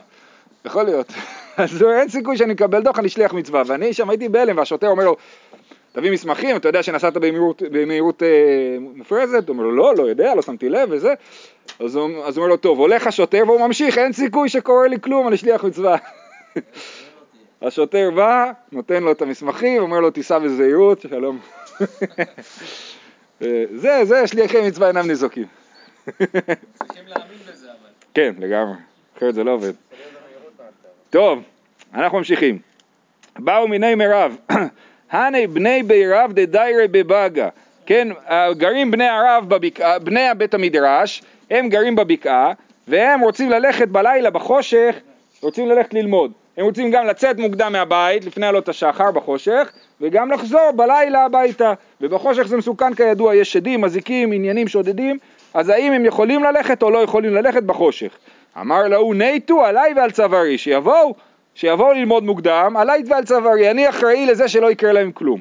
יכול 0.64 0.82
להיות, 0.82 1.12
אז 1.56 1.82
אין 1.82 2.08
סיכוי 2.08 2.36
שאני 2.36 2.52
אקבל 2.52 2.82
דוח, 2.82 2.98
אני 2.98 3.08
שליח 3.08 3.32
מצווה, 3.32 3.62
ואני 3.66 3.92
שם 3.92 4.10
הייתי 4.10 4.28
בהלם 4.28 4.58
והשוטר 4.58 4.88
אומר 4.88 5.04
לו 5.04 5.16
תביא 5.92 6.10
מסמכים, 6.10 6.56
אתה 6.56 6.68
יודע 6.68 6.82
שנסעת 6.82 7.16
במהירות, 7.16 7.62
במהירות 7.70 8.22
אה, 8.22 8.28
מופרזת? 8.80 9.48
הוא 9.48 9.54
אומר 9.54 9.64
לו, 9.64 9.72
לא, 9.72 9.94
לא 9.96 10.02
יודע, 10.02 10.34
לא 10.34 10.42
שמתי 10.42 10.68
לב 10.68 10.88
וזה. 10.92 11.14
אז 11.80 11.96
הוא, 11.96 12.24
אז 12.24 12.36
הוא 12.36 12.42
אומר 12.42 12.48
לו, 12.48 12.56
טוב, 12.56 12.78
הולך 12.78 13.06
השוטר 13.06 13.42
והוא 13.46 13.66
ממשיך, 13.66 13.98
אין 13.98 14.12
סיכוי 14.12 14.48
שקורה 14.48 14.88
לי 14.88 15.00
כלום, 15.00 15.28
אני 15.28 15.36
שליח 15.36 15.64
מצווה. 15.64 15.96
השוטר 17.62 18.10
בא, 18.10 18.52
נותן 18.72 19.02
לו 19.02 19.12
את 19.12 19.22
המסמכים, 19.22 19.82
אומר 19.82 20.00
לו, 20.00 20.10
תיסע 20.10 20.38
בזהירות, 20.38 21.00
שלום. 21.00 21.38
אה, 23.42 23.64
זה, 23.74 24.00
זה, 24.04 24.26
שליחי 24.26 24.68
מצווה 24.68 24.88
אינם 24.88 25.06
ניזוקים. 25.06 25.59
צריכים 26.06 27.04
להאמין 27.06 27.38
בזה 27.48 27.66
אבל. 27.66 27.88
כן, 28.14 28.32
לגמרי, 28.38 28.74
אחרת 29.18 29.34
זה 29.34 29.44
לא 29.44 29.50
עובד. 29.50 29.72
טוב, 31.10 31.42
אנחנו 31.94 32.18
ממשיכים. 32.18 32.58
באו 33.38 33.68
מיני 33.68 33.94
מירב, 33.94 34.36
הני 35.10 35.46
בני 35.46 35.82
בירב 35.82 36.32
דדיירי 36.32 36.88
בבאגה, 36.88 37.48
כן, 37.86 38.08
גרים 38.52 38.90
בני 38.90 39.08
ערב 39.08 39.48
בבקעה, 39.48 39.98
בני 39.98 40.26
בית 40.36 40.54
המדרש, 40.54 41.22
הם 41.50 41.68
גרים 41.68 41.96
בבקעה, 41.96 42.52
והם 42.88 43.20
רוצים 43.20 43.50
ללכת 43.50 43.88
בלילה 43.88 44.30
בחושך, 44.30 44.96
רוצים 45.42 45.68
ללכת 45.68 45.94
ללמוד. 45.94 46.32
הם 46.56 46.64
רוצים 46.64 46.90
גם 46.90 47.06
לצאת 47.06 47.38
מוקדם 47.38 47.72
מהבית, 47.72 48.24
לפני 48.24 48.46
עלות 48.46 48.68
השחר 48.68 49.10
בחושך, 49.10 49.72
וגם 50.00 50.30
לחזור 50.30 50.70
בלילה 50.76 51.24
הביתה. 51.24 51.72
ובחושך 52.00 52.42
זה 52.42 52.56
מסוכן 52.56 52.94
כידוע, 52.94 53.34
יש 53.34 53.52
שדים, 53.52 53.80
מזיקים, 53.80 54.32
עניינים 54.32 54.68
שודדים, 54.68 55.18
אז 55.54 55.68
האם 55.68 55.92
הם 55.92 56.04
יכולים 56.04 56.44
ללכת 56.44 56.82
או 56.82 56.90
לא 56.90 56.98
יכולים 56.98 57.34
ללכת 57.34 57.62
בחושך? 57.62 58.18
אמר 58.60 58.88
להוא 58.88 59.14
נייטו 59.14 59.64
עליי 59.64 59.92
ועל 59.96 60.10
צווארי, 60.10 60.58
שיבואו 60.58 61.14
שיבואו 61.54 61.92
ללמוד 61.92 62.24
מוקדם, 62.24 62.74
עליי 62.78 63.02
ועל 63.08 63.24
צווארי, 63.24 63.70
אני 63.70 63.88
אחראי 63.88 64.26
לזה 64.26 64.48
שלא 64.48 64.70
יקרה 64.70 64.92
להם 64.92 65.12
כלום. 65.12 65.40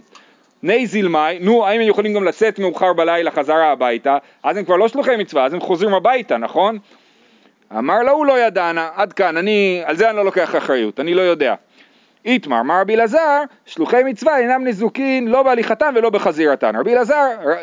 ני 0.63 0.87
זילמי, 0.87 1.39
נו, 1.39 1.67
האם 1.67 1.81
הם 1.81 1.87
יכולים 1.87 2.13
גם 2.13 2.23
לצאת 2.23 2.59
מאוחר 2.59 2.93
בלילה 2.93 3.31
חזרה 3.31 3.71
הביתה? 3.71 4.17
אז 4.43 4.57
הם 4.57 4.65
כבר 4.65 4.75
לא 4.75 4.87
שלוחי 4.87 5.15
מצווה, 5.17 5.45
אז 5.45 5.53
הם 5.53 5.59
חוזרים 5.59 5.93
הביתה, 5.93 6.37
נכון? 6.37 6.77
אמר 7.77 8.03
לו, 8.03 8.11
הוא 8.11 8.25
לא 8.25 8.39
ידענה, 8.39 8.89
עד 8.95 9.13
כאן, 9.13 9.37
אני, 9.37 9.81
על 9.85 9.95
זה 9.95 10.09
אני 10.09 10.17
לא 10.17 10.25
לוקח 10.25 10.55
אחריות, 10.55 10.99
אני 10.99 11.13
לא 11.13 11.21
יודע. 11.21 11.55
איתמר, 12.25 12.59
אמר 12.59 12.81
רבי 12.81 12.95
אלעזר, 12.95 13.41
שלוחי 13.65 14.01
מצווה 14.05 14.39
אינם 14.39 14.67
נזוקין 14.67 15.27
לא 15.27 15.43
בהליכתם 15.43 15.93
ולא 15.95 16.09
בחזירתן. 16.09 16.75
רבי 16.75 16.93
אלעזר 16.93 17.15
אה, 17.15 17.53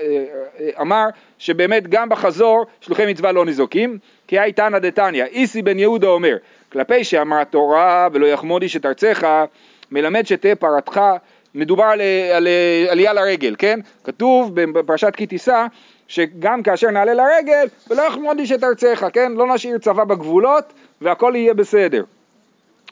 אה, 0.60 0.70
אמר 0.80 1.04
שבאמת 1.38 1.88
גם 1.88 2.08
בחזור 2.08 2.66
שלוחי 2.80 3.06
מצווה 3.06 3.32
לא 3.32 3.44
ניזוקים, 3.44 3.98
כי 4.26 4.38
הייתנא 4.38 4.78
דתניא, 4.78 5.24
איסי 5.24 5.62
בן 5.62 5.78
יהודה 5.78 6.06
אומר, 6.06 6.36
כלפי 6.72 7.04
שאמר 7.04 7.40
התורה 7.40 8.08
ולא 8.12 8.26
יחמוד 8.26 8.62
איש 8.62 8.76
את 8.76 8.86
ארצך, 8.86 9.26
מלמד 9.90 10.26
שתהא 10.26 10.54
פרתך, 10.54 11.00
מדובר 11.54 11.84
על, 11.84 12.00
על 12.34 12.48
עלייה 12.88 13.12
לרגל, 13.12 13.54
כן? 13.58 13.80
כתוב 14.04 14.50
בפרשת 14.54 15.16
כי 15.16 15.26
תישא 15.26 15.66
שגם 16.08 16.62
כאשר 16.62 16.90
נעלה 16.90 17.14
לרגל 17.14 17.66
ולא 17.90 18.02
יחמוד 18.02 18.38
איש 18.38 18.52
את 18.52 18.64
ארצך, 18.64 19.06
כן? 19.12 19.32
לא 19.32 19.54
נשאיר 19.54 19.78
צבא 19.78 20.04
בגבולות 20.04 20.72
והכל 21.00 21.32
יהיה 21.36 21.54
בסדר. 21.54 22.04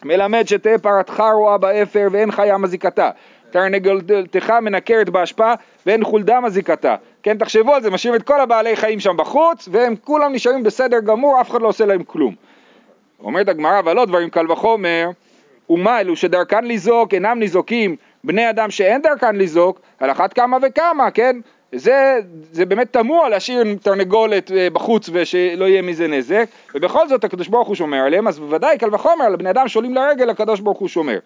מלמד 0.02 0.48
שתהא 0.48 0.76
פרתך 0.76 1.22
רועה 1.34 1.58
באפר 1.58 2.08
ואין 2.12 2.30
חיה 2.30 2.58
מזיקתה. 2.58 3.10
תרנגולתך 3.50 4.50
מנקרת 4.50 5.08
באשפה 5.08 5.52
ואין 5.86 6.04
חולדה 6.04 6.40
מזיקתה. 6.40 6.96
כן, 7.22 7.38
תחשבו 7.38 7.74
על 7.74 7.82
זה, 7.82 7.90
משאירים 7.90 8.20
את 8.20 8.26
כל 8.26 8.40
הבעלי 8.40 8.76
חיים 8.76 9.00
שם 9.00 9.16
בחוץ 9.16 9.68
והם 9.72 9.94
כולם 10.04 10.32
נשארים 10.32 10.62
בסדר 10.62 11.00
גמור, 11.00 11.40
אף 11.40 11.50
אחד 11.50 11.62
לא 11.62 11.68
עושה 11.68 11.86
להם 11.86 12.02
כלום. 12.02 12.34
אומרת 13.24 13.48
הגמרא, 13.48 13.78
והלא 13.78 14.04
דברים 14.04 14.30
קל 14.30 14.52
וחומר, 14.52 15.10
ומה 15.70 16.00
אלו 16.00 16.16
שדרכן 16.16 16.64
לזעוק 16.64 17.14
אינם 17.14 17.38
ניזוקים 17.38 17.96
בני 18.24 18.50
אדם 18.50 18.70
שאין 18.70 19.02
דרכן 19.02 19.36
לזעוק, 19.36 19.80
על 19.98 20.10
אחת 20.10 20.32
כמה 20.32 20.56
וכמה, 20.62 21.10
כן? 21.10 21.36
זה, 21.74 22.18
זה 22.52 22.66
באמת 22.66 22.92
תמוה 22.92 23.28
להשאיר 23.28 23.64
תרנגולת 23.82 24.52
אה, 24.52 24.70
בחוץ 24.70 25.10
ושלא 25.12 25.64
יהיה 25.64 25.82
מזה 25.82 26.08
נזק, 26.08 26.44
ובכל 26.74 27.08
זאת 27.08 27.24
הקדוש 27.24 27.48
ברוך 27.48 27.68
הוא 27.68 27.76
שומר 27.76 27.98
עליהם, 27.98 28.28
אז 28.28 28.38
בוודאי 28.38 28.78
קל 28.78 28.94
וחומר, 28.94 29.28
לבני 29.28 29.50
אדם 29.50 29.68
שעולים 29.68 29.94
לרגל 29.94 30.30
הקדוש 30.30 30.60
ברוך 30.60 30.78
הוא 30.78 30.88
שומר. 30.88 31.18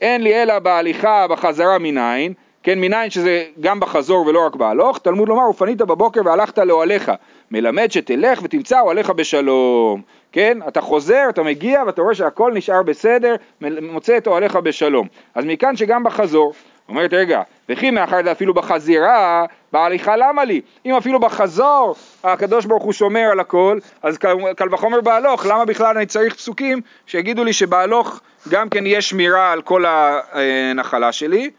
אין 0.00 0.22
לי 0.22 0.42
אלא 0.42 0.58
בהליכה, 0.58 1.26
בחזרה 1.28 1.78
מניין, 1.78 2.32
כן, 2.62 2.80
מניין 2.80 3.10
שזה 3.10 3.44
גם 3.60 3.80
בחזור 3.80 4.26
ולא 4.26 4.46
רק 4.46 4.56
בהלוך, 4.56 4.98
תלמוד 4.98 5.28
לומר, 5.28 5.50
ופנית 5.50 5.78
בבוקר 5.78 6.20
והלכת 6.24 6.58
לאוהליך, 6.58 7.12
מלמד 7.50 7.90
שתלך 7.90 8.40
ותמצא 8.42 8.80
אוהליך 8.80 9.10
בשלום, 9.10 10.02
כן, 10.32 10.58
אתה 10.68 10.80
חוזר, 10.80 11.26
אתה 11.28 11.42
מגיע 11.42 11.82
ואתה 11.86 12.02
רואה 12.02 12.14
שהכל 12.14 12.52
נשאר 12.54 12.82
בסדר, 12.82 13.34
מוצא 13.82 14.16
את 14.16 14.26
אוהליך 14.26 14.56
בשלום. 14.56 15.06
אז 15.34 15.44
מכאן 15.44 15.76
שגם 15.76 16.04
בחזור, 16.04 16.52
אומרת 16.88 17.12
רגע, 17.12 17.42
וכי 17.68 17.90
מאחר 17.90 18.22
זה 18.24 18.32
אפילו 18.32 18.54
בחזירה, 18.54 19.44
בהליכה 19.72 20.16
למה 20.16 20.44
לי? 20.44 20.60
אם 20.86 20.94
אפילו 20.94 21.20
בחזור 21.20 21.94
הקדוש 22.24 22.64
ברוך 22.64 22.82
הוא 22.82 22.92
שומר 22.92 23.28
על 23.32 23.40
הכל, 23.40 23.78
אז 24.02 24.18
קל 24.56 24.74
וחומר 24.74 25.00
בהלוך, 25.00 25.46
למה 25.46 25.64
בכלל 25.64 25.96
אני 25.96 26.06
צריך 26.06 26.34
פסוקים 26.34 26.80
שיגידו 27.06 27.44
לי 27.44 27.52
שבהלוך 27.52 28.20
גם 28.48 28.68
כן 28.68 28.86
יש 28.86 29.08
שמירה 29.08 29.52
על 29.52 29.62
כל 29.62 29.84
הנחלה 29.86 31.12
שלי? 31.12 31.50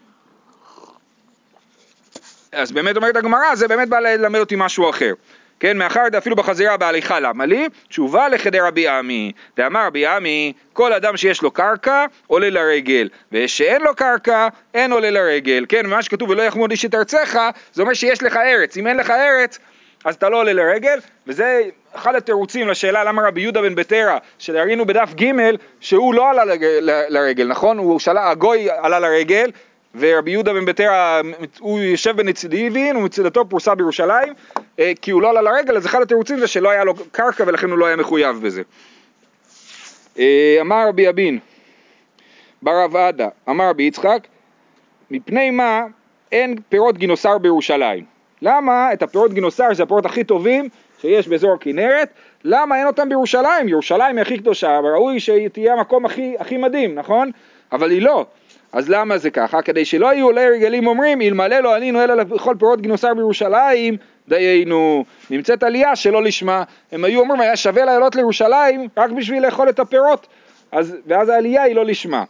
אז 2.52 2.72
באמת 2.72 2.96
אומרת 2.96 3.16
הגמרא, 3.16 3.54
זה 3.54 3.68
באמת 3.68 3.88
בא 3.88 3.98
ללמד 3.98 4.40
אותי 4.40 4.54
משהו 4.58 4.90
אחר. 4.90 5.12
כן, 5.60 5.76
מאחר 5.76 6.00
אפילו 6.18 6.36
בחזירה 6.36 6.76
בהליכה 6.76 7.20
למה 7.20 7.46
לי? 7.46 7.68
תשובה 7.88 8.28
לחדר 8.28 8.66
רבי 8.66 8.88
עמי. 8.88 9.32
ואמר 9.58 9.86
רבי 9.86 10.06
עמי, 10.06 10.52
כל 10.72 10.92
אדם 10.92 11.16
שיש 11.16 11.42
לו 11.42 11.50
קרקע, 11.50 12.04
עולה 12.26 12.50
לרגל, 12.50 13.08
ושאין 13.32 13.82
לו 13.82 13.94
קרקע, 13.94 14.48
אין 14.74 14.92
עולה 14.92 15.10
לרגל. 15.10 15.66
כן, 15.68 15.86
מה 15.86 16.02
שכתוב 16.02 16.30
ולא 16.30 16.42
יחמוד 16.42 16.70
איש 16.70 16.84
את 16.84 16.94
ארצך, 16.94 17.38
זה 17.72 17.82
אומר 17.82 17.94
שיש 17.94 18.22
לך 18.22 18.36
ארץ. 18.36 18.76
אם 18.76 18.86
אין 18.86 18.96
לך 18.96 19.10
ארץ, 19.10 19.58
אז 20.04 20.14
אתה 20.14 20.28
לא 20.28 20.36
עולה 20.40 20.52
לרגל, 20.52 20.98
וזה 21.26 21.62
אחד 21.94 22.14
התירוצים 22.14 22.68
לשאלה 22.68 23.04
למה 23.04 23.22
רבי 23.28 23.40
יהודה 23.40 23.62
בן 23.62 23.74
בטרה, 23.74 24.18
שראינו 24.38 24.86
בדף 24.86 25.14
ג' 25.14 25.32
שהוא 25.80 26.14
לא 26.14 26.30
עלה 26.30 26.44
לרגל, 27.08 27.46
נכון? 27.46 27.78
הוא 27.78 27.98
שאלה, 27.98 28.30
הגוי 28.30 28.68
עלה 28.70 28.98
לרגל, 28.98 29.50
ורבי 29.94 30.30
יהודה 30.30 30.52
בן 30.52 30.64
ביתר, 30.64 30.90
הוא 31.60 31.80
יושב 31.80 32.16
בנצידיבין 32.16 32.96
ומצדתו 32.96 33.48
פרוסה 33.48 33.74
בירושלים, 33.74 34.32
אה, 34.78 34.92
כי 35.02 35.10
הוא 35.10 35.22
לא 35.22 35.30
עלה 35.30 35.42
לרגל, 35.42 35.76
אז 35.76 35.86
אחד 35.86 36.02
התירוצים 36.02 36.38
זה 36.38 36.46
שלא 36.46 36.70
היה 36.70 36.84
לו 36.84 36.94
קרקע 37.12 37.44
ולכן 37.46 37.70
הוא 37.70 37.78
לא 37.78 37.86
היה 37.86 37.96
מחויב 37.96 38.40
בזה. 38.42 38.62
אה, 40.18 40.58
אמר 40.60 40.88
רבי 40.88 41.08
אבין, 41.08 41.38
בר 42.62 42.84
רב 42.84 42.96
עדה, 42.96 43.28
אמר 43.48 43.68
רבי 43.68 43.82
יצחק, 43.82 44.26
מפני 45.10 45.50
מה 45.50 45.82
אין 46.32 46.54
פירות 46.68 46.98
גינוסר 46.98 47.38
בירושלים? 47.38 48.04
למה 48.42 48.92
את 48.92 49.02
הפירות 49.02 49.32
גינוסר, 49.32 49.74
שזה 49.74 49.82
הפירות 49.82 50.06
הכי 50.06 50.24
טובים, 50.24 50.68
שיש 51.00 51.28
באזור 51.28 51.54
הכנרת, 51.54 52.08
למה 52.44 52.78
אין 52.78 52.86
אותם 52.86 53.08
בירושלים? 53.08 53.68
ירושלים 53.68 54.16
היא 54.16 54.22
הכי 54.22 54.38
קדושה, 54.38 54.80
וראוי 54.84 55.20
שתהיה 55.20 55.72
המקום 55.72 56.04
הכי, 56.04 56.34
הכי 56.38 56.56
מדהים, 56.56 56.94
נכון? 56.94 57.30
אבל 57.72 57.90
היא 57.90 58.02
לא. 58.02 58.26
אז 58.72 58.88
למה 58.90 59.18
זה 59.18 59.30
ככה? 59.30 59.62
כדי 59.62 59.84
שלא 59.84 60.14
יהיו 60.14 60.26
עולי 60.26 60.50
רגלים 60.50 60.86
אומרים, 60.86 61.22
אלמלא 61.22 61.60
לא 61.60 61.74
עלינו 61.74 62.04
אלא 62.04 62.14
לכל 62.14 62.54
פירות 62.58 62.82
גנוסר 62.82 63.14
בירושלים, 63.14 63.96
דיינו. 64.28 65.04
נמצאת 65.30 65.62
עלייה 65.62 65.96
שלא 65.96 66.22
לשמה. 66.22 66.62
הם 66.92 67.04
היו 67.04 67.20
אומרים, 67.20 67.40
היה 67.40 67.56
שווה 67.56 67.84
לעלות 67.84 68.16
לירושלים 68.16 68.88
רק 68.96 69.10
בשביל 69.10 69.46
לאכול 69.46 69.68
את 69.68 69.78
הפירות, 69.78 70.26
אז, 70.72 70.96
ואז 71.06 71.28
העלייה 71.28 71.62
היא 71.62 71.74
לא 71.74 71.84
לשמה. 71.84 72.24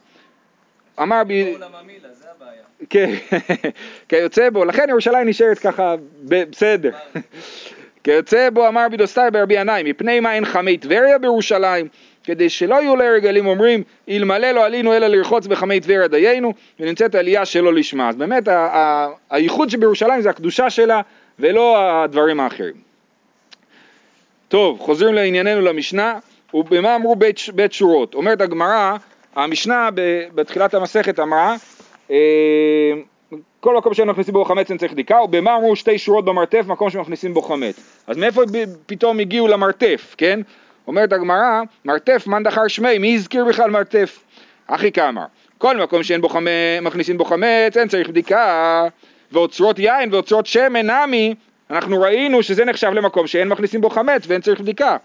אמר 1.03 1.23
ב... 1.25 1.31
עולם 1.31 1.71
המילה, 1.81 2.09
זה 2.13 2.25
הבעיה. 2.37 2.63
כן, 2.91 3.15
כיוצא 4.09 4.51
בו, 4.51 4.65
לכן 4.65 4.87
ירושלים 4.89 5.29
נשארת 5.29 5.59
ככה 5.59 5.95
בסדר. 6.25 6.91
כיוצא 8.05 8.51
בו 8.51 8.69
אמר 8.69 8.87
בידוסטאי 8.91 9.31
ברבי 9.31 9.55
ינאי, 9.55 9.83
מפני 9.83 10.21
מה 10.21 10.35
אין 10.35 10.45
חמי 10.45 10.79
טבריה 10.79 11.19
בירושלים? 11.19 11.89
כדי 12.29 12.49
שלא 12.49 12.75
יהיו 12.75 12.97
לרגלים 12.97 13.47
אומרים, 13.47 13.83
אלמלא 14.09 14.51
לא 14.51 14.65
עלינו 14.65 14.93
אלא 14.93 15.07
לרחוץ 15.07 15.47
בחמי 15.47 15.81
טבריה 15.81 16.09
דיינו, 16.09 16.55
ונמצאת 16.81 17.15
עלייה 17.15 17.45
שלא 17.45 17.75
לשמה. 17.75 18.09
אז 18.09 18.17
באמת 18.17 18.49
הייחוד 19.31 19.71
שבירושלים 19.71 20.21
זה 20.21 20.31
הקדושה 20.31 20.71
שלה, 20.71 21.01
ולא 21.39 21.79
הדברים 21.79 22.41
האחרים. 22.41 22.75
טוב, 24.49 24.79
חוזרים 24.81 25.15
לענייננו 25.15 25.61
למשנה, 25.61 26.19
ובמה 26.55 26.97
אמרו 26.97 27.17
בית, 27.17 27.41
בית 27.55 27.73
שורות? 27.73 28.15
אומרת 28.15 28.41
הגמרא, 28.41 28.97
המשנה 29.37 29.89
בתחילת 30.35 30.75
המסכת 30.75 31.21
אמרה, 31.21 31.57
אה, 32.11 32.17
כל 33.61 33.77
מקום 33.77 33.95
שאין 33.95 34.09
מכניסים 34.09 34.35
בו 34.35 34.45
חמץ 34.45 34.71
אין 34.71 34.79
צריך 34.79 34.93
בדיקה, 34.93 35.23
ובמה 35.23 35.57
אמרו 35.57 35.77
שתי 35.77 35.99
שורות 35.99 36.25
במרתף, 36.25 36.65
מקום 36.67 36.91
שמכניסים 36.91 37.35
בו 37.35 37.43
חמץ. 37.43 38.03
אז 38.07 38.17
מאיפה 38.17 38.43
פתאום 38.87 39.19
הגיעו 39.19 39.49
למרתף, 39.49 40.15
כן? 40.19 40.41
אומרת 40.89 41.13
הגמרא, 41.13 41.63
מרתף 41.85 42.25
מאן 42.27 42.43
דחר 42.43 42.69
שמי, 42.69 42.99
מי 42.99 43.15
הזכיר 43.15 43.45
בכלל 43.45 43.71
מרתף? 43.71 44.19
אחי 44.67 44.93
כאמר, 44.93 45.25
כל 45.59 45.77
מקום 45.77 46.03
שאין 46.03 46.21
בו 46.21 46.29
חמץ, 46.29 46.51
מכניסים 46.83 47.19
בו 47.19 47.25
חמץ, 47.25 47.77
אין 47.77 47.89
צריך 47.89 48.09
בדיקה, 48.09 48.85
ואוצרות 49.33 49.79
יין 49.79 50.15
ואוצרות 50.15 50.47
שמן 50.47 50.91
נמי, 50.91 51.35
אנחנו 51.71 52.01
ראינו 52.01 52.43
שזה 52.43 52.65
נחשב 52.65 52.91
למקום 52.91 53.27
שאין 53.27 53.49
מכניסים 53.49 53.81
בו 53.81 53.91
חמץ 53.91 54.23
ואין 54.27 54.41
צריך 54.41 54.61
בדיקה. 54.61 54.97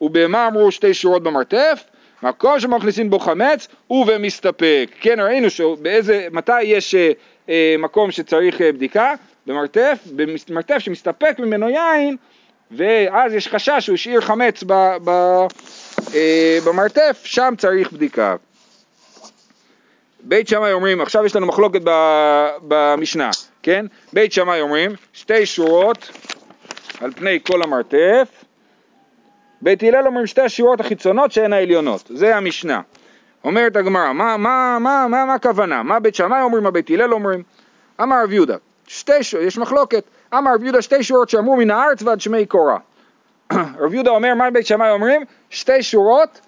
ובמה 0.00 0.46
אמרו 0.46 0.70
שתי 0.72 0.94
שורות 0.94 1.22
במרתף? 1.22 1.84
מקום 2.22 2.60
שמכניסים 2.60 3.10
בו 3.10 3.18
חמץ 3.18 3.68
ובמסתפק. 3.90 4.90
כן, 5.00 5.20
ראינו 5.20 5.50
שבאיזה, 5.50 6.28
מתי 6.32 6.62
יש 6.62 6.94
אה, 6.94 7.10
אה, 7.48 7.74
מקום 7.78 8.10
שצריך 8.10 8.60
אה, 8.60 8.72
בדיקה? 8.72 9.14
במרתף, 9.46 9.98
במרתף 10.48 10.78
שמסתפק 10.78 11.36
ממנו 11.38 11.68
יין, 11.68 12.16
ואז 12.76 13.34
יש 13.34 13.48
חשש 13.48 13.72
שהוא 13.78 13.94
השאיר 13.94 14.20
חמץ 14.20 14.64
ב, 14.66 14.72
ב, 15.04 15.10
אה, 16.14 16.58
במרתף, 16.64 17.20
שם 17.24 17.54
צריך 17.58 17.92
בדיקה. 17.92 18.36
בית 20.20 20.48
שמאי 20.48 20.72
אומרים, 20.72 21.00
עכשיו 21.00 21.26
יש 21.26 21.36
לנו 21.36 21.46
מחלוקת 21.46 21.80
ב, 21.84 21.90
במשנה, 22.62 23.30
כן? 23.62 23.86
בית 24.12 24.32
שמאי 24.32 24.60
אומרים, 24.60 24.90
שתי 25.12 25.46
שורות 25.46 26.10
על 27.00 27.12
פני 27.12 27.38
כל 27.46 27.62
המרתף, 27.62 28.28
בית 29.62 29.82
הלל 29.82 30.06
אומרים 30.06 30.26
שתי 30.26 30.40
השורות 30.40 30.80
החיצונות 30.80 31.32
שהן 31.32 31.52
העליונות, 31.52 32.10
זה 32.14 32.36
המשנה. 32.36 32.80
אומרת 33.44 33.76
הגמרא, 33.76 34.12
מה, 34.12 34.36
מה, 34.36 34.78
מה, 34.80 35.06
מה, 35.08 35.24
מה 35.24 35.34
הכוונה? 35.34 35.82
מה 35.82 36.00
בית 36.00 36.14
שמאי 36.14 36.42
אומרים, 36.42 36.64
מה 36.64 36.70
בית 36.70 36.90
הלל 36.90 37.12
אומרים? 37.12 37.42
אמר 38.02 38.22
רב 38.24 38.32
יהודה, 38.32 38.56
שתי 38.86 39.22
שורות, 39.22 39.46
יש 39.46 39.58
מחלוקת, 39.58 40.04
אמר 40.34 40.54
רב 40.54 40.62
יהודה 40.62 40.82
שתי 40.82 41.02
שורות 41.02 41.28
שאמרו 41.28 41.56
מן 41.56 41.70
הארץ 41.70 42.02
ועד 42.02 42.20
שמי 42.20 42.46
קורה. 42.46 42.78
רב 43.80 43.94
יהודה 43.94 44.10
אומר, 44.10 44.34
מה 44.34 44.50
בית 44.50 44.66
שמאי 44.66 44.90
אומרים? 44.90 45.22
שתי 45.50 45.82
שורות, 45.82 46.40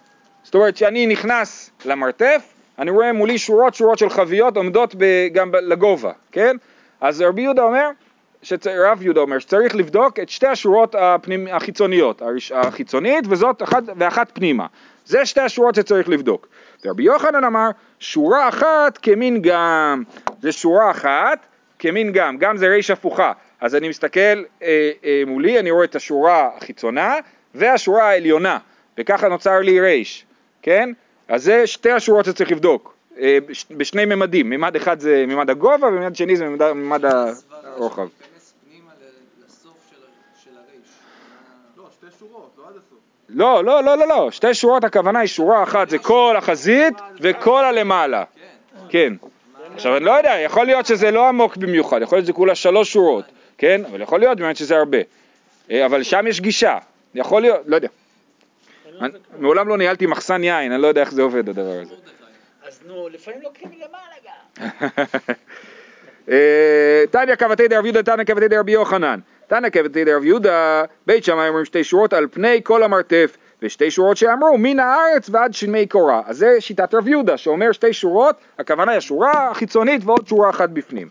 זאת 0.43 0.55
אומרת 0.55 0.77
שאני 0.77 1.07
נכנס 1.07 1.71
למרתף, 1.85 2.55
אני 2.79 2.91
רואה 2.91 3.13
מולי 3.13 3.39
שורות 3.39 3.75
שורות 3.75 3.99
של 3.99 4.11
חביות 4.11 4.57
עומדות 4.57 4.95
גם 5.33 5.53
לגובה, 5.55 6.13
כן? 6.33 6.57
אז 7.01 7.21
רבי 7.21 7.43
יהודה 7.43 7.63
אומר. 7.63 7.91
רב 8.67 9.03
יהודה 9.03 9.21
אומר 9.21 9.39
שצריך 9.39 9.75
לבדוק 9.75 10.19
את 10.19 10.29
שתי 10.29 10.47
השורות 10.47 10.95
הפנימ... 10.95 11.49
החיצוניות. 11.49 12.23
החיצונית 12.55 13.25
וזאת 13.29 13.63
אחת, 13.63 13.83
ואחת 13.97 14.31
פנימה. 14.35 14.67
זה 15.05 15.27
שתי 15.27 15.41
השורות 15.41 15.75
שצריך 15.75 16.09
לבדוק. 16.09 16.49
ורבי 16.85 17.03
יוחנן 17.03 17.45
אמר, 17.45 17.71
שורה 17.99 18.49
אחת 18.49 18.99
כמין 19.03 19.43
גם. 19.43 20.03
זה 20.43 20.53
שורה 20.53 20.91
אחת 20.91 21.47
כמין 21.79 22.13
גם, 22.13 22.37
גם 22.39 22.57
זה 22.57 22.69
ריש 22.69 22.91
הפוכה. 22.91 23.33
אז 23.65 23.75
אני 23.75 23.89
מסתכל 23.89 24.21
אה, 24.63 24.91
אה, 25.05 25.23
מולי, 25.27 25.59
אני 25.59 25.71
רואה 25.71 25.85
את 25.85 25.97
השורה 25.97 26.51
החיצונה 26.57 27.15
והשורה 27.55 28.09
העליונה, 28.09 28.59
וככה 28.99 29.29
נוצר 29.29 29.59
לי 29.61 29.81
ריש, 29.81 30.25
כן? 30.63 30.91
אז 31.29 31.45
זה 31.45 31.67
שתי 31.67 31.91
השורות 31.91 32.25
שצריך 32.25 32.51
לבדוק, 32.53 32.95
אה, 33.19 33.39
בש- 33.47 33.67
בשני 33.71 34.05
ממדים, 34.05 34.51
ממד 34.51 34.77
אחד 34.77 35.01
זה 35.01 35.25
ממד 35.29 35.51
הגובה 35.51 35.87
וממד 35.89 36.17
שני 36.17 36.37
זה 36.37 36.45
ממד, 36.45 36.73
ממד 36.73 37.05
הרוחב. 37.05 38.07
לא, 41.77 41.85
שתי 41.93 42.07
שורות, 42.19 42.51
לא. 43.29 43.65
לא, 43.65 43.65
לא, 43.65 43.85
לא, 43.85 43.99
לא, 43.99 44.09
לא, 44.09 44.31
שתי 44.31 44.55
שורות 44.55 44.85
הכוונה 44.85 45.19
היא 45.19 45.27
שורה 45.29 45.63
אחת, 45.63 45.89
זה 45.91 45.99
כל 45.99 46.35
החזית 46.39 46.95
וכל 47.21 47.65
הלמעלה, 47.65 48.25
כן. 48.89 49.13
עכשיו 49.75 49.97
אני 49.97 50.05
לא 50.05 50.11
יודע, 50.11 50.35
יכול 50.45 50.67
להיות 50.67 50.87
שזה 50.87 51.11
לא 51.11 51.29
עמוק 51.29 51.57
במיוחד, 51.57 52.03
יכול 52.03 52.19
להיות 52.19 52.25
שזה 52.27 52.33
כולה 52.33 52.55
שלוש 52.55 52.93
שורות, 52.93 53.25
כן? 53.65 53.81
אבל 53.91 54.01
יכול 54.03 54.21
להיות 54.21 54.39
באמת 54.39 54.57
שזה 54.57 54.77
הרבה. 54.77 54.99
אה, 55.71 55.87
אבל 55.87 56.03
שם 56.03 56.25
יש 56.29 56.41
גישה, 56.41 56.79
יכול 57.15 57.43
להיות, 57.43 57.61
לא 57.67 57.77
יודע. 57.77 57.89
אני- 59.01 59.13
מעולם 59.39 59.69
לא 59.69 59.79
ניהלתי 59.79 60.07
מחסן 60.07 60.45
יין, 60.45 60.73
אני 60.73 60.83
לא 60.83 60.87
יודע 60.87 61.01
איך 61.01 61.13
זה 61.13 61.23
עובד 61.23 61.49
הדבר 61.49 61.81
הזה. 61.83 61.95
אז 62.69 62.81
נו, 62.87 63.09
לפעמים 63.09 63.41
לוקחים 63.43 63.69
מלמעלה 63.69 64.15
גם. 64.25 64.69
תניא 67.11 67.35
כבתי 67.37 67.69
דרב 67.69 67.85
יהודה, 67.85 68.03
תניא 68.03 68.25
כבתי 68.25 68.49
דרבי 68.49 68.73
יוחנן. 68.73 69.19
תניא 69.47 69.71
כבתי 69.71 70.05
דרב 70.05 70.25
יהודה, 70.25 70.85
בית 71.07 71.25
שמאי 71.25 71.49
אומרים 71.49 71.65
שתי 71.65 71.85
שורות 71.85 72.13
על 72.13 72.27
פני 72.31 72.61
כל 72.65 72.83
המרתף, 72.83 73.37
ושתי 73.63 73.91
שורות 73.91 74.17
שאמרו 74.17 74.59
מן 74.59 74.81
הארץ 74.81 75.31
ועד 75.31 75.55
שמי 75.55 75.87
קורה. 75.87 76.23
אז 76.27 76.37
זה 76.37 76.57
שיטת 76.61 76.95
רב 76.95 77.09
יהודה, 77.09 77.37
שאומר 77.37 77.73
שתי 77.73 77.93
שורות, 77.93 78.37
הכוונה 78.59 78.91
היא 78.93 78.99
השורה 78.99 79.51
החיצונית 79.51 80.03
ועוד 80.05 80.29
שורה 80.29 80.51
אחת 80.51 80.71
בפנים. 80.71 81.09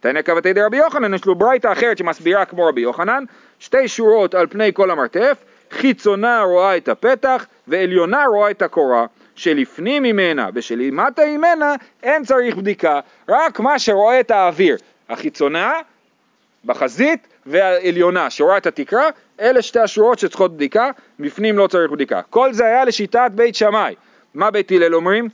תניא 0.00 0.22
כבתי 0.22 0.52
דרבי 0.52 0.76
יוחנן, 0.76 1.14
יש 1.14 1.24
לו 1.24 1.34
ברייתא 1.34 1.72
אחרת 1.72 1.98
שמסבירה 1.98 2.44
כמו 2.44 2.66
רבי 2.66 2.80
יוחנן, 2.80 3.24
שתי 3.58 3.88
שורות 3.88 4.34
על 4.34 4.46
פני 4.46 4.72
כל 4.74 4.90
המרתף, 4.90 5.36
חיצונה 5.70 6.42
רואה 6.42 6.76
את 6.76 6.88
הפתח 6.88 7.46
ועליונה 7.68 8.24
רואה 8.24 8.50
את 8.50 8.62
הקורה, 8.62 9.06
שלפנים 9.34 10.02
ממנה 10.02 10.48
ושלמטה 10.54 11.22
ממנה 11.26 11.74
אין 12.02 12.24
צריך 12.24 12.56
בדיקה, 12.56 13.00
רק 13.28 13.60
מה 13.60 13.78
שרואה 13.78 14.20
את 14.20 14.30
האוויר, 14.30 14.76
החיצונה 15.08 15.72
בחזית 16.64 17.26
והעליונה 17.46 18.30
שרואה 18.30 18.56
את 18.56 18.66
התקרה, 18.66 19.08
אלה 19.40 19.62
שתי 19.62 19.80
השורות 19.80 20.18
שצריכות 20.18 20.56
בדיקה, 20.56 20.90
בפנים 21.20 21.58
לא 21.58 21.66
צריך 21.66 21.90
בדיקה. 21.90 22.22
כל 22.30 22.52
זה 22.52 22.64
היה 22.64 22.84
לשיטת 22.84 23.30
בית 23.34 23.54
שמאי. 23.54 23.94
מה 24.34 24.50
בית 24.50 24.72
הלל 24.72 24.94
אומרים? 24.94 25.28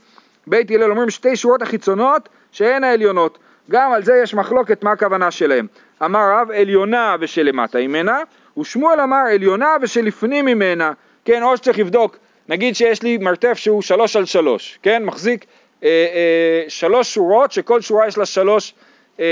בית 0.47 0.71
הלל 0.71 0.91
אומרים 0.91 1.09
שתי 1.09 1.35
שורות 1.35 1.61
החיצונות 1.61 2.29
שהן 2.51 2.83
העליונות. 2.83 3.37
גם 3.71 3.93
על 3.93 4.03
זה 4.03 4.19
יש 4.23 4.33
מחלוקת 4.33 4.83
מה 4.83 4.91
הכוונה 4.91 5.31
שלהם. 5.31 5.67
אמר 6.05 6.31
רב 6.31 6.51
עליונה 6.51 7.15
ושלמטה 7.19 7.79
ממנה, 7.79 8.21
ושמואל 8.57 9.01
אמר 9.01 9.23
עליונה 9.33 9.75
ושלפנים 9.81 10.45
ממנה. 10.45 10.91
כן, 11.25 11.43
או 11.43 11.57
שצריך 11.57 11.79
לבדוק, 11.79 12.17
נגיד 12.49 12.75
שיש 12.75 13.03
לי 13.03 13.17
מרתף 13.17 13.53
שהוא 13.53 13.81
שלוש 13.81 14.15
על 14.15 14.25
שלוש, 14.25 14.79
כן, 14.83 15.05
מחזיק 15.05 15.45
אה, 15.83 15.89
אה, 15.89 16.69
שלוש 16.69 17.13
שורות 17.13 17.51
שכל 17.51 17.81
שורה 17.81 18.07
יש 18.07 18.17
לה 18.17 18.25
שלוש, 18.25 18.73
אה, 19.19 19.25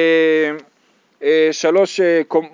אה, 1.24 1.50
שלוש, 1.52 2.00
אה, 2.00 2.22
קומ... 2.28 2.48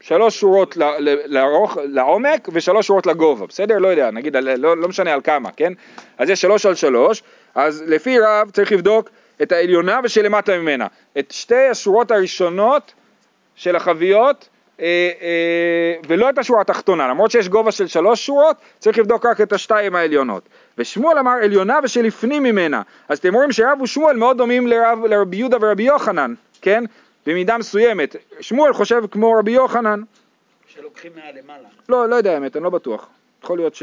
שלוש 0.00 0.40
שורות 0.40 0.76
ל- 0.76 0.84
ל- 0.98 1.18
לארוך, 1.26 1.78
לעומק 1.84 2.48
ושלוש 2.52 2.86
שורות 2.86 3.06
לגובה, 3.06 3.46
בסדר? 3.46 3.78
לא 3.78 3.88
יודע, 3.88 4.10
נגיד, 4.10 4.36
לא, 4.36 4.76
לא 4.76 4.88
משנה 4.88 5.12
על 5.12 5.20
כמה, 5.20 5.50
כן? 5.56 5.72
אז 6.18 6.30
יש 6.30 6.40
שלוש 6.40 6.66
על 6.66 6.74
שלוש, 6.74 7.22
אז 7.54 7.84
לפי 7.86 8.18
רב 8.18 8.50
צריך 8.50 8.72
לבדוק 8.72 9.10
את 9.42 9.52
העליונה 9.52 10.00
ושלמטה 10.04 10.58
ממנה. 10.58 10.86
את 11.18 11.30
שתי 11.30 11.66
השורות 11.70 12.10
הראשונות 12.10 12.92
של 13.54 13.76
החביות, 13.76 14.48
אה, 14.80 15.10
אה, 15.20 15.94
ולא 16.08 16.30
את 16.30 16.38
השורה 16.38 16.60
התחתונה, 16.60 17.08
למרות 17.08 17.30
שיש 17.30 17.48
גובה 17.48 17.72
של 17.72 17.86
שלוש 17.86 18.26
שורות, 18.26 18.56
צריך 18.78 18.98
לבדוק 18.98 19.26
רק 19.26 19.40
את 19.40 19.52
השתיים 19.52 19.94
העליונות. 19.94 20.42
ושמואל 20.78 21.18
אמר 21.18 21.32
עליונה 21.42 21.78
ושלפנים 21.82 22.42
ממנה. 22.42 22.82
אז 23.08 23.18
אתם 23.18 23.34
רואים 23.34 23.52
שרב 23.52 23.82
ושמואל 23.82 24.16
מאוד 24.16 24.38
דומים 24.38 24.66
לרב, 24.66 25.04
לרבי 25.04 25.36
יהודה 25.36 25.56
ורבי 25.60 25.82
יוחנן, 25.82 26.34
כן? 26.62 26.84
במידה 27.26 27.58
מסוימת. 27.58 28.16
שמואל 28.40 28.72
חושב 28.72 29.02
כמו 29.10 29.32
רבי 29.32 29.50
יוחנן. 29.50 30.02
שלוקחים 30.66 31.12
מהלמעלה. 31.16 31.68
לא, 31.88 32.08
לא 32.08 32.16
יודע 32.16 32.34
האמת, 32.34 32.56
אני 32.56 32.64
לא 32.64 32.70
בטוח. 32.70 33.08
יכול 33.42 33.58
להיות 33.58 33.74
ש... 33.74 33.82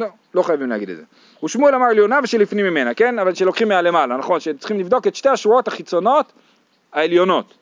לא, 0.00 0.06
לא 0.34 0.42
חייבים 0.42 0.70
להגיד 0.70 0.90
את 0.90 0.96
זה. 0.96 1.02
ושמואל 1.44 1.74
אמר 1.74 1.86
עליונה 1.86 2.18
ושלפנים 2.22 2.66
ממנה, 2.66 2.94
כן? 2.94 3.18
אבל 3.18 3.34
שלוקחים 3.34 3.68
מהלמעלה, 3.68 4.16
נכון? 4.16 4.40
שצריכים 4.40 4.80
לבדוק 4.80 5.06
את 5.06 5.14
שתי 5.14 5.28
השורות 5.28 5.68
החיצונות 5.68 6.32
העליונות. 6.92 7.54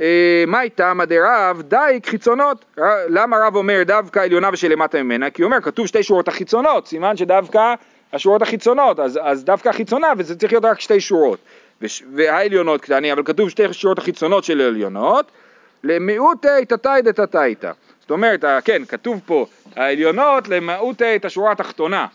אה, 0.00 0.44
מה 0.46 0.62
איתם 0.62 0.98
דרב 1.06 1.62
דייק 1.62 2.06
חיצונות, 2.06 2.64
למה 3.08 3.36
רב 3.46 3.56
אומר 3.56 3.82
דווקא 3.86 4.18
עליונה 4.18 4.48
ושלמטה 4.52 5.02
ממנה? 5.02 5.30
כי 5.30 5.42
הוא 5.42 5.48
אומר 5.48 5.60
כתוב 5.62 5.86
שתי 5.86 6.02
שורות 6.02 6.28
החיצונות, 6.28 6.86
סימן 6.86 7.16
שדווקא 7.16 7.74
השורות 8.12 8.42
החיצונות, 8.42 9.00
אז, 9.00 9.18
אז 9.22 9.44
דווקא 9.44 9.68
החיצונה 9.68 10.06
וזה 10.18 10.36
צריך 10.38 10.52
להיות 10.52 10.64
רק 10.64 10.80
שתי 10.80 11.00
שורות, 11.00 11.38
והעליונות 12.14 12.80
קטני, 12.80 13.12
אבל 13.12 13.22
כתוב 13.24 13.48
שתי 13.48 13.72
שורות 13.72 13.98
החיצונות 13.98 14.44
של 14.44 14.60
העליונות, 14.60 15.30
למיעוטי 15.84 16.64
תתאי 16.68 17.02
דתתאיתא, 17.02 17.72
זאת 18.10 18.14
אומרת, 18.14 18.44
כן, 18.64 18.82
כתוב 18.88 19.20
פה 19.26 19.46
העליונות 19.76 20.48
למיעוטי 20.48 21.16
את 21.16 21.24
השורה 21.24 21.52
התחתונה, 21.52 22.06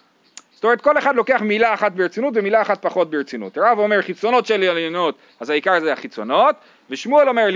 זאת 0.53 0.63
אומרת 0.63 0.81
כל 0.81 0.97
אחד 0.97 1.15
לוקח 1.15 1.41
מילה 1.41 1.73
אחת 1.73 1.91
ברצינות 1.91 2.33
ומילה 2.37 2.61
אחת 2.61 2.81
פחות 2.81 3.09
ברצינות. 3.09 3.57
רב 3.57 3.79
אומר 3.79 4.01
חיצונות 4.01 4.45
של 4.45 4.63
עליונות, 4.63 5.15
אז 5.39 5.49
העיקר 5.49 5.79
זה 5.79 5.93
החיצונות, 5.93 6.55
ושמואל 6.89 7.29
אומר 7.29 7.47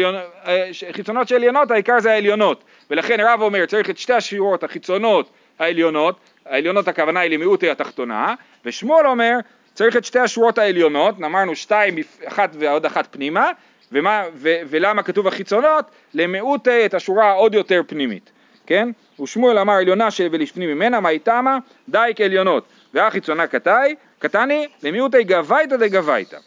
אה, 0.48 0.70
חיצונות 0.92 1.28
של 1.28 1.36
עליונות, 1.36 1.72
העיקר 1.72 2.00
זה 2.00 2.12
העליונות. 2.12 2.64
ולכן 2.90 3.20
רב 3.20 3.42
אומר 3.42 3.66
צריך 3.66 3.90
את 3.90 3.98
שתי 3.98 4.14
השורות 4.14 4.64
החיצונות 4.64 5.30
העליונות, 5.60 6.20
העליונות 6.46 6.88
הכוונה 6.88 7.20
היא 7.20 7.32
למיעוטי 7.32 7.70
התחתונה, 7.70 8.34
ושמואל 8.66 9.08
אומר 9.08 9.38
צריך 9.74 9.98
את 9.98 10.06
שתי 10.06 10.20
השורות 10.20 10.58
העליונות, 10.58 11.16
אמרנו 11.18 11.56
שתיים, 11.56 11.96
אחת 12.26 12.50
ועוד 12.60 12.86
אחת 12.86 13.08
פנימה, 13.12 13.50
ומה, 13.92 14.24
ו, 14.36 14.56
ולמה 14.70 15.04
כתוב 15.04 15.28
החיצונות? 15.28 15.86
למיעוטי 16.14 16.86
את 16.86 16.94
השורה 16.94 17.30
העוד 17.30 17.54
יותר 17.56 17.82
פנימית. 17.88 18.32
כן? 18.68 18.90
ושמואל 19.22 19.60
אמר 19.60 19.74
עליונה 19.74 20.12
ש- 20.12 20.22
ולפנים 20.32 20.70
ממנה, 20.70 21.00
מה 21.00 21.10
איתמה? 21.10 21.58
דייק 21.90 22.22
עליונות. 22.22 22.64
והחיצונה 22.94 23.48
קטאי, 23.48 23.96
קטני, 24.20 24.68
למיעוטי 24.84 25.24
גבייתא 25.24 25.76
דגבייתא. 25.78 26.38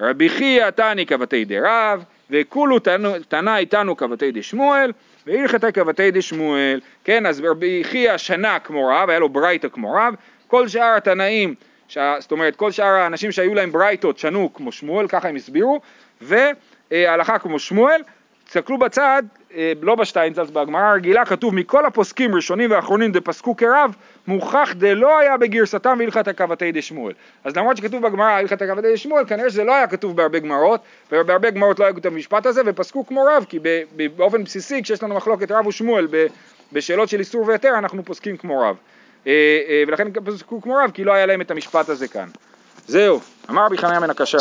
רבי 0.00 0.28
חייא 0.28 0.70
תני 0.70 1.06
כבתי 1.06 1.44
דרב, 1.44 2.04
וכולו 2.30 2.78
תנא 3.28 3.56
איתנו 3.56 3.96
כבתי 3.96 4.30
דשמואל, 4.32 4.92
והלכתי 5.26 5.72
כבתי 5.74 6.10
דשמואל. 6.10 6.80
כן, 7.04 7.26
אז 7.26 7.40
רבי 7.44 7.80
חייא 7.84 8.16
שנה 8.16 8.58
כמו 8.58 8.86
רב, 8.88 9.10
היה 9.10 9.18
לו 9.18 9.28
ברייתא 9.28 9.68
כמו 9.68 9.92
רב, 9.92 10.14
כל 10.46 10.68
שאר 10.68 10.94
התנאים, 10.96 11.54
שה- 11.88 12.14
זאת 12.18 12.32
אומרת 12.32 12.56
כל 12.56 12.70
שאר 12.70 12.86
האנשים 12.86 13.32
שהיו 13.32 13.54
להם 13.54 13.72
ברייתות 13.72 14.18
שנו 14.18 14.50
כמו 14.54 14.72
שמואל, 14.72 15.08
ככה 15.08 15.28
הם 15.28 15.36
הסבירו, 15.36 15.80
והלכה 16.90 17.38
כמו 17.38 17.58
שמואל, 17.58 18.02
תסתכלו 18.48 18.78
בצד, 18.78 19.22
אה, 19.54 19.72
לא 19.82 19.94
בשטיינצלס, 19.94 20.50
בגמרא 20.50 20.82
הרגילה 20.82 21.24
כתוב 21.24 21.54
מכל 21.54 21.86
הפוסקים 21.86 22.34
ראשונים 22.34 22.70
ואחרונים 22.70 23.12
דפסקו 23.12 23.56
כרב, 23.56 23.94
מוכח 24.26 24.70
דלא 24.76 25.18
היה 25.18 25.36
בגרסתם 25.36 25.96
והלכת 25.98 26.28
הכבתי 26.28 26.72
דשמואל. 26.72 27.14
אז 27.44 27.56
למרות 27.56 27.76
שכתוב 27.76 28.06
בגמרא 28.06 28.26
הלכת 28.26 28.62
הכבתי 28.62 28.92
דשמואל, 28.92 29.24
כנראה 29.24 29.50
שזה 29.50 29.64
לא 29.64 29.74
היה 29.74 29.86
כתוב 29.86 30.16
בהרבה 30.16 30.38
גמרות, 30.38 30.80
ובהרבה 31.12 31.50
גמרות 31.50 31.78
לא 31.78 31.84
היה 31.84 31.92
כתוב 31.92 32.06
את 32.06 32.12
המשפט 32.12 32.46
הזה, 32.46 32.60
ופסקו 32.66 33.06
כמו 33.06 33.24
רב, 33.24 33.44
כי 33.48 33.58
באופן 34.16 34.44
בסיסי 34.44 34.82
כשיש 34.82 35.02
לנו 35.02 35.14
מחלוקת 35.14 35.50
רב 35.50 35.66
ושמואל 35.66 36.06
בשאלות 36.72 37.08
של 37.08 37.18
איסור 37.18 37.46
והיתר, 37.46 37.78
אנחנו 37.78 38.04
פוסקים 38.04 38.36
כמו 38.36 38.60
רב. 38.60 38.76
אה, 39.26 39.32
אה, 39.68 39.82
ולכן 39.86 40.08
פסקו 40.24 40.62
כמו 40.62 40.74
רב, 40.74 40.90
כי 40.90 41.04
לא 41.04 41.12
היה 41.12 41.26
להם 41.26 41.40
את 41.40 41.50
המשפט 41.50 41.88
הזה 41.88 42.08
כאן. 42.08 42.28
זהו, 42.86 43.20
אמר 43.50 43.66
רבי 43.66 43.78
חניה 43.78 44.00
בן 44.00 44.10
הקשה. 44.10 44.38